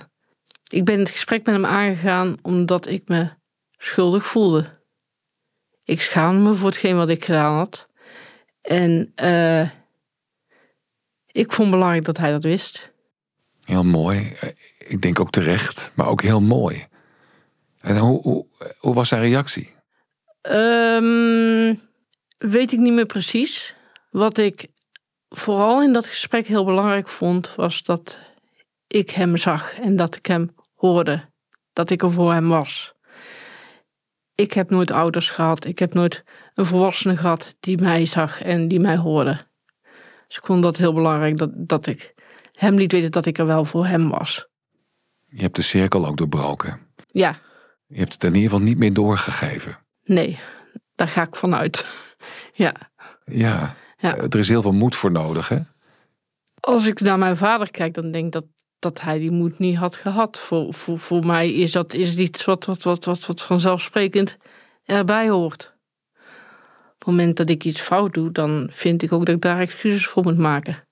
Ik 0.68 0.86
ben 0.86 1.00
het 1.00 1.10
gesprek 1.10 1.46
met 1.46 1.56
hem 1.56 1.66
aangegaan 1.66 2.38
omdat 2.42 2.88
ik 2.88 3.08
me 3.08 3.30
schuldig 3.78 4.26
voelde. 4.26 4.78
Ik 5.84 6.02
schaamde 6.02 6.42
me 6.42 6.56
voor 6.56 6.70
hetgeen 6.70 6.96
wat 6.96 7.10
ik 7.10 7.26
gedaan 7.26 7.56
had. 7.56 7.90
En 8.62 9.12
eh, 9.16 9.70
ik 11.32 11.52
vond 11.52 11.72
belangrijk 11.72 12.06
dat 12.06 12.18
hij 12.18 12.32
dat 12.32 12.44
wist. 12.44 12.92
Heel 13.64 13.84
mooi. 13.84 14.34
Eh, 14.40 14.50
Ik 14.88 15.02
denk 15.02 15.20
ook 15.20 15.32
terecht, 15.32 15.92
maar 15.96 16.08
ook 16.08 16.22
heel 16.22 16.42
mooi. 16.42 16.86
En 17.82 17.98
hoe, 17.98 18.22
hoe, 18.22 18.46
hoe 18.80 18.94
was 18.94 19.08
zijn 19.08 19.22
reactie? 19.22 19.76
Ehm, 20.42 21.76
weet 22.38 22.72
ik 22.72 22.80
niet 22.80 22.94
meer 22.94 23.06
precies. 23.06 23.76
Wat 24.10 24.38
ik 24.38 24.68
vooral 25.30 25.84
in 25.84 25.94
dat 25.94 26.06
gesprek 26.06 26.48
heel 26.48 26.66
belangrijk 26.66 27.08
vond, 27.08 27.56
was 27.56 27.84
dat 27.84 28.20
ik 28.88 29.10
hem 29.10 29.38
zag 29.38 29.80
en 29.80 29.96
dat 29.96 30.16
ik 30.16 30.26
hem 30.26 30.56
hoorde. 30.76 31.26
Dat 31.74 31.90
ik 31.90 32.04
er 32.04 32.12
voor 32.12 32.34
hem 32.34 32.50
was. 32.50 32.94
Ik 34.36 34.54
heb 34.54 34.70
nooit 34.70 34.92
ouders 34.92 35.30
gehad. 35.30 35.66
Ik 35.66 35.80
heb 35.80 35.94
nooit 35.94 36.24
een 36.54 36.66
volwassene 36.66 37.18
gehad 37.18 37.56
die 37.60 37.78
mij 37.78 38.06
zag 38.06 38.42
en 38.42 38.68
die 38.68 38.80
mij 38.80 38.98
hoorde. 38.98 39.48
Dus 40.30 40.38
ik 40.38 40.46
vond 40.46 40.64
dat 40.64 40.78
heel 40.78 40.94
belangrijk 40.94 41.38
dat, 41.38 41.50
dat 41.54 41.88
ik 41.88 42.14
hem 42.54 42.76
liet 42.76 42.92
weten 42.92 43.12
dat 43.12 43.26
ik 43.26 43.38
er 43.38 43.46
wel 43.46 43.66
voor 43.66 43.86
hem 43.86 44.10
was. 44.10 44.48
Je 45.26 45.42
hebt 45.42 45.56
de 45.56 45.62
cirkel 45.62 46.06
ook 46.08 46.18
doorbroken. 46.18 46.80
Ja, 47.12 47.40
Je 47.88 47.98
hebt 47.98 48.14
het 48.14 48.24
in 48.24 48.36
ieder 48.36 48.50
geval 48.50 48.66
niet 48.66 48.78
meer 48.78 48.94
doorgegeven. 48.94 49.78
nee, 50.04 50.40
daar 50.96 51.08
ga 51.08 51.22
ik 51.22 51.36
vanuit. 51.36 51.86
Ja. 52.52 52.74
Ja, 53.26 53.76
Ja. 53.98 54.16
Eh, 54.16 54.24
er 54.24 54.40
is 54.40 54.48
heel 54.48 54.62
veel 54.62 54.72
moed 54.72 54.96
voor 54.96 55.12
nodig, 55.12 55.50
hè? 55.50 55.60
Als 56.60 56.86
ik 56.86 57.00
naar 57.00 57.18
mijn 57.18 57.38
vader 57.38 57.72
kijk, 57.72 57.94
dan 57.94 58.12
denk 58.12 58.26
ik 58.26 58.32
dat, 58.32 58.46
dat 58.80 59.02
hij 59.02 59.20
die 59.20 59.32
moed 59.32 59.60
niet 59.60 59.78
had 59.78 59.96
gehad. 59.96 60.40
Voor, 60.40 60.74
voor, 60.74 61.00
voor 61.00 61.26
mij 61.26 61.54
is 61.54 61.72
dat 61.72 61.94
is 61.94 62.16
iets 62.16 62.46
wat, 62.46 62.66
wat, 62.66 62.84
wat, 62.84 63.06
wat, 63.06 63.26
wat 63.26 63.42
vanzelfsprekend 63.42 64.38
erbij 64.86 65.30
hoort. 65.30 65.74
Op 67.00 67.06
het 67.06 67.16
moment 67.16 67.38
dat 67.38 67.50
ik 67.50 67.64
iets 67.64 67.82
fout 67.82 68.14
doe, 68.14 68.32
dan 68.32 68.70
vind 68.72 69.02
ik 69.04 69.12
ook 69.12 69.26
dat 69.26 69.36
ik 69.36 69.42
daar 69.42 69.60
excuses 69.60 70.08
voor 70.08 70.24
moet 70.24 70.38
maken. 70.38 70.84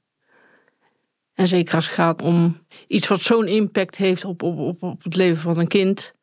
En 1.34 1.48
zeker 1.48 1.76
als 1.76 1.86
het 1.86 1.96
gaat 1.96 2.22
om 2.22 2.65
iets 2.88 3.08
wat 3.08 3.22
zo'n 3.22 3.48
impact 3.48 3.96
heeft 3.96 4.26
op, 4.26 4.43
op, 4.43 4.58
op, 4.58 4.84
op 4.84 5.04
het 5.04 5.15
leven 5.15 5.41
van 5.41 5.60
een 5.60 5.67
kind. 5.67 6.13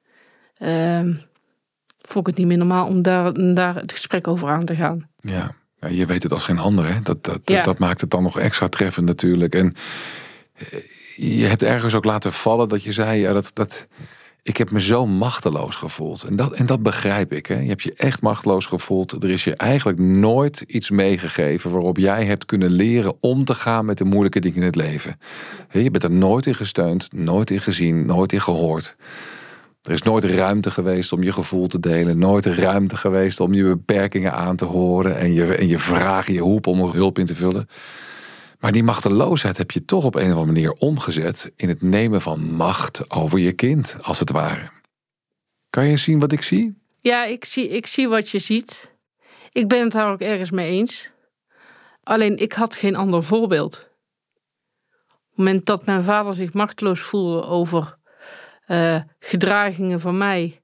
ehm, 0.55 1.13
vond 2.01 2.19
ik 2.21 2.27
het 2.27 2.37
niet 2.37 2.47
meer 2.47 2.57
normaal 2.59 2.87
om 2.87 3.03
daar, 3.03 3.55
daar 3.55 3.75
het 3.75 3.93
gesprek 3.93 4.29
over 4.29 4.49
aan 4.49 4.65
te 4.65 4.75
gaan. 4.75 5.09
Ja. 5.17 5.55
ja 5.77 5.89
je 5.89 6.07
weet 6.07 6.23
het 6.23 6.33
als 6.33 6.45
geen 6.45 6.59
ander, 6.59 6.87
hè? 6.95 7.01
Dat, 7.03 7.25
dat, 7.25 7.41
Ja. 7.45 7.55
dat, 7.57 7.65
dat 7.65 7.79
maakt 7.79 8.01
het 8.01 8.11
dan 8.11 8.23
nog 8.23 8.39
extra 8.39 8.69
treffend 8.69 9.07
natuurlijk. 9.07 9.55
En 9.55 9.75
eh, 10.55 10.81
je 11.39 11.45
hebt 11.45 11.63
ergens 11.63 11.95
ook 11.95 12.05
laten 12.05 12.33
vallen 12.33 12.69
dat 12.69 12.83
je 12.83 12.93
zei... 12.93 13.21
Ja, 13.21 13.33
dat, 13.33 13.51
dat, 13.55 13.87
ik 14.45 14.57
heb 14.57 14.71
me 14.71 14.81
zo 14.81 15.07
machteloos 15.07 15.77
gevoeld. 15.77 16.23
En 16.23 16.37
dat, 16.37 16.53
en 16.53 16.67
dat 16.67 16.83
begrijp 16.83 17.33
ik. 17.33 17.47
Hè? 17.47 17.61
Je 17.61 17.69
hebt 17.69 17.83
je 17.83 17.95
echt 17.95 18.23
machteloos 18.23 18.67
gevoeld. 18.67 19.23
Er 19.23 19.31
is 19.31 19.45
je 19.45 19.55
eigenlijk 19.55 19.99
nooit 19.99 20.65
iets 20.67 20.91
meegegeven 20.91 21.71
waarop 21.71 21.99
jij 21.99 22.25
hebt 22.25 22.45
kunnen 22.45 22.71
leren 22.71 23.15
om 23.21 23.45
te 23.45 23.55
gaan 23.55 23.85
met 23.85 23.99
de 23.99 24.05
moeilijke 24.05 24.41
dingen 24.41 24.59
in 24.59 24.65
het 24.65 24.77
leven. 24.77 25.19
Je 25.71 25.91
bent 25.91 26.05
er 26.05 26.11
nooit 26.11 26.47
in 26.47 26.55
gesteund, 26.55 27.09
nooit 27.13 27.51
in 27.51 27.61
gezien, 27.61 28.07
nooit 28.07 28.33
in 28.33 28.41
gehoord. 28.41 28.97
Er 29.83 29.93
is 29.93 30.03
nooit 30.03 30.25
ruimte 30.25 30.71
geweest 30.71 31.13
om 31.13 31.23
je 31.23 31.33
gevoel 31.33 31.67
te 31.67 31.81
delen. 31.81 32.19
Nooit 32.19 32.47
ruimte 32.47 32.97
geweest 32.97 33.41
om 33.41 33.55
je 33.55 33.63
beperkingen 33.63 34.33
aan 34.33 34.57
te 34.57 34.65
horen. 34.65 35.19
En 35.19 35.35
je, 35.35 35.55
en 35.55 35.69
je 35.69 35.79
vragen, 35.79 36.35
je 36.35 36.41
roep 36.41 36.67
om 36.67 36.81
hulp 36.81 37.19
in 37.19 37.27
te 37.27 37.35
vullen. 37.35 37.69
Maar 38.65 38.73
die 38.73 38.83
machteloosheid 38.83 39.57
heb 39.57 39.71
je 39.71 39.85
toch 39.85 40.05
op 40.05 40.15
een 40.15 40.23
of 40.23 40.29
andere 40.29 40.47
manier 40.47 40.73
omgezet 40.73 41.53
in 41.57 41.69
het 41.69 41.83
nemen 41.83 42.21
van 42.21 42.41
macht 42.41 43.11
over 43.11 43.39
je 43.39 43.53
kind, 43.53 43.97
als 44.03 44.19
het 44.19 44.31
ware. 44.31 44.71
Kan 45.71 45.87
je 45.87 45.97
zien 45.97 46.19
wat 46.19 46.33
ik 46.33 46.43
zie? 46.43 46.83
Ja, 46.97 47.25
ik 47.25 47.45
zie, 47.45 47.69
ik 47.69 47.87
zie 47.87 48.09
wat 48.09 48.29
je 48.29 48.39
ziet. 48.39 48.93
Ik 49.53 49.69
ben 49.69 49.81
het 49.83 49.93
daar 49.93 50.13
ook 50.13 50.21
ergens 50.21 50.51
mee 50.51 50.71
eens. 50.71 51.11
Alleen 52.03 52.37
ik 52.37 52.53
had 52.53 52.77
geen 52.77 52.97
ander 52.97 53.23
voorbeeld. 53.23 53.75
Op 53.75 55.29
het 55.29 55.37
moment 55.37 55.67
dat 55.67 55.87
mijn 55.87 56.05
vader 56.05 56.35
zich 56.35 56.53
machteloos 56.53 57.01
voelde 57.01 57.43
over 57.43 57.99
eh, 58.67 59.01
gedragingen 59.19 60.01
van 60.01 60.19
mij, 60.19 60.63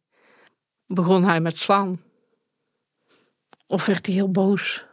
begon 0.87 1.25
hij 1.25 1.41
met 1.41 1.59
slaan. 1.59 2.03
Of 3.67 3.87
werd 3.87 4.07
hij 4.07 4.15
heel 4.15 4.31
boos. 4.31 4.85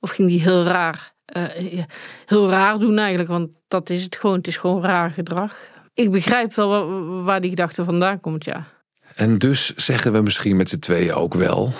Of 0.00 0.10
ging 0.10 0.30
hij 0.30 0.38
heel 0.38 0.64
raar, 0.64 1.16
eh, 1.28 1.84
heel 2.26 2.50
raar 2.50 2.78
doen 2.78 2.98
eigenlijk, 2.98 3.28
want 3.28 3.50
dat 3.68 3.90
is 3.90 4.02
het 4.02 4.16
gewoon. 4.16 4.36
Het 4.36 4.46
is 4.46 4.56
gewoon 4.56 4.82
raar 4.82 5.10
gedrag. 5.10 5.56
Ik 5.94 6.10
begrijp 6.10 6.54
wel 6.54 6.68
wa- 6.68 7.22
waar 7.22 7.40
die 7.40 7.50
gedachte 7.50 7.84
vandaan 7.84 8.20
komt, 8.20 8.44
ja. 8.44 8.66
En 9.14 9.38
dus 9.38 9.74
zeggen 9.74 10.12
we 10.12 10.20
misschien 10.20 10.56
met 10.56 10.68
z'n 10.68 10.78
tweeën 10.78 11.12
ook 11.12 11.34
wel. 11.34 11.72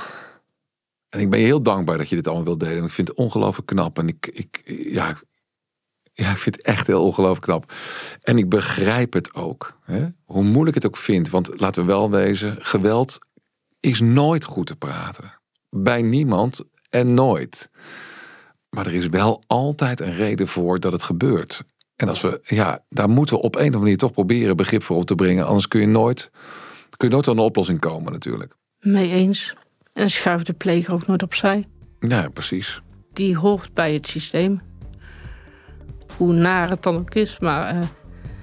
En 1.08 1.20
ik 1.20 1.30
ben 1.30 1.38
je 1.38 1.44
heel 1.44 1.62
dankbaar 1.62 1.98
dat 1.98 2.08
je 2.08 2.16
dit 2.16 2.26
allemaal 2.26 2.44
wilt 2.44 2.60
delen. 2.60 2.84
Ik 2.84 2.90
vind 2.90 3.08
het 3.08 3.16
ongelooflijk 3.16 3.66
knap. 3.66 3.98
En 3.98 4.08
ik, 4.08 4.26
ik, 4.26 4.62
ja, 4.90 5.18
ja, 6.12 6.30
ik 6.30 6.38
vind 6.38 6.56
het 6.56 6.64
echt 6.64 6.86
heel 6.86 7.04
ongelooflijk 7.04 7.42
knap. 7.42 7.72
En 8.22 8.38
ik 8.38 8.48
begrijp 8.48 9.12
het 9.12 9.34
ook. 9.34 9.78
Hè? 9.84 10.06
Hoe 10.24 10.42
moeilijk 10.44 10.74
het 10.74 10.86
ook 10.86 10.96
vindt. 10.96 11.30
Want 11.30 11.60
laten 11.60 11.82
we 11.82 11.88
wel 11.88 12.10
wezen, 12.10 12.56
geweld 12.58 13.18
is 13.80 14.00
nooit 14.00 14.44
goed 14.44 14.66
te 14.66 14.76
praten. 14.76 15.40
Bij 15.70 16.02
niemand 16.02 16.60
en 16.90 17.14
nooit. 17.14 17.70
Maar 18.70 18.86
er 18.86 18.94
is 18.94 19.08
wel 19.08 19.42
altijd 19.46 20.00
een 20.00 20.14
reden 20.14 20.48
voor 20.48 20.80
dat 20.80 20.92
het 20.92 21.02
gebeurt. 21.02 21.62
En 21.96 22.08
als 22.08 22.20
we, 22.20 22.40
ja, 22.42 22.84
daar 22.88 23.08
moeten 23.08 23.36
we 23.36 23.42
op 23.42 23.54
een 23.54 23.60
of 23.60 23.64
andere 23.64 23.82
manier 23.82 23.96
toch 23.96 24.12
proberen 24.12 24.56
begrip 24.56 24.82
voor 24.82 24.96
op 24.96 25.06
te 25.06 25.14
brengen. 25.14 25.46
Anders 25.46 25.68
kun 25.68 25.80
je 25.80 25.86
nooit, 25.86 26.30
kun 26.96 27.08
je 27.08 27.14
nooit 27.14 27.24
tot 27.24 27.36
een 27.36 27.42
oplossing 27.42 27.80
komen 27.80 28.12
natuurlijk. 28.12 28.54
Mee 28.80 29.10
eens. 29.10 29.54
En 29.92 30.10
schuift 30.10 30.46
de 30.46 30.52
pleger 30.52 30.94
ook 30.94 31.06
nooit 31.06 31.22
opzij. 31.22 31.66
Ja, 32.00 32.28
precies. 32.28 32.80
Die 33.12 33.36
hoort 33.36 33.74
bij 33.74 33.94
het 33.94 34.06
systeem. 34.06 34.60
Hoe 36.16 36.32
naar 36.32 36.70
het 36.70 36.82
dan 36.82 36.96
ook 36.96 37.14
is, 37.14 37.38
maar 37.38 37.74
eh, 37.74 37.80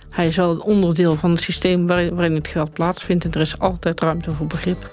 hij 0.10 0.28
is 0.28 0.36
wel 0.36 0.52
een 0.52 0.62
onderdeel 0.62 1.16
van 1.16 1.32
het 1.32 1.42
systeem 1.42 1.88
waarin, 1.88 2.16
waarin 2.16 2.36
het 2.36 2.48
geweld 2.48 2.74
plaatsvindt. 2.74 3.26
En 3.26 3.32
er 3.32 3.42
is 3.42 3.60
altijd 3.60 4.00
ruimte 4.00 4.32
voor 4.32 4.48
begrip. 4.48 4.92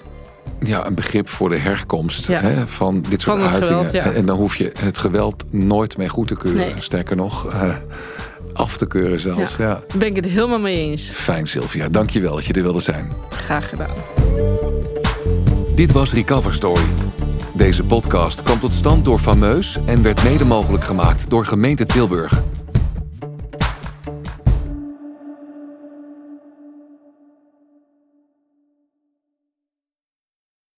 Ja, 0.63 0.85
een 0.85 0.93
begrip 0.95 1.29
voor 1.29 1.49
de 1.49 1.57
herkomst 1.57 2.27
Ja. 2.27 2.39
hè, 2.41 2.67
van 2.67 3.03
dit 3.09 3.21
soort 3.21 3.39
Van 3.39 3.47
uitingen. 3.49 3.85
geweld, 3.85 4.05
ja. 4.05 4.11
en, 4.11 4.25
dan 4.25 4.37
hoef 4.37 4.55
je 4.55 4.71
het 4.79 4.97
geweld 4.97 5.43
nooit 5.51 5.97
mee 5.97 6.09
goed 6.09 6.27
te 6.27 6.35
keuren. 6.35 6.59
Nee. 6.65 6.73
Sterker 6.79 7.15
nog, 7.15 7.47
eh, 7.53 7.75
af 8.53 8.77
te 8.77 8.87
keuren 8.87 9.19
zelfs. 9.19 9.55
Ja. 9.55 9.65
Daar 9.65 9.81
ben 9.97 10.07
ik 10.07 10.15
het 10.15 10.25
helemaal 10.25 10.59
mee 10.59 10.77
eens. 10.77 11.09
Fijn 11.11 11.47
Sylvia, 11.47 11.89
dankjewel 11.89 12.35
dat 12.35 12.45
je 12.45 12.53
er 12.53 12.61
wilde 12.63 12.79
zijn. 12.79 13.11
Graag 13.29 13.69
gedaan. 13.69 13.93
Dit 15.75 15.91
was 15.91 16.13
Recover 16.13 16.53
Story. 16.53 16.83
Deze 17.53 17.83
podcast 17.83 18.43
kwam 18.43 18.59
tot 18.59 18.75
stand 18.75 19.05
door 19.05 19.19
Fameus 19.19 19.77
en 19.85 20.01
werd 20.01 20.23
mede 20.23 20.45
mogelijk 20.45 20.83
gemaakt 20.83 21.29
door 21.29 21.45
Gemeente 21.45 21.85
Tilburg. 21.85 22.41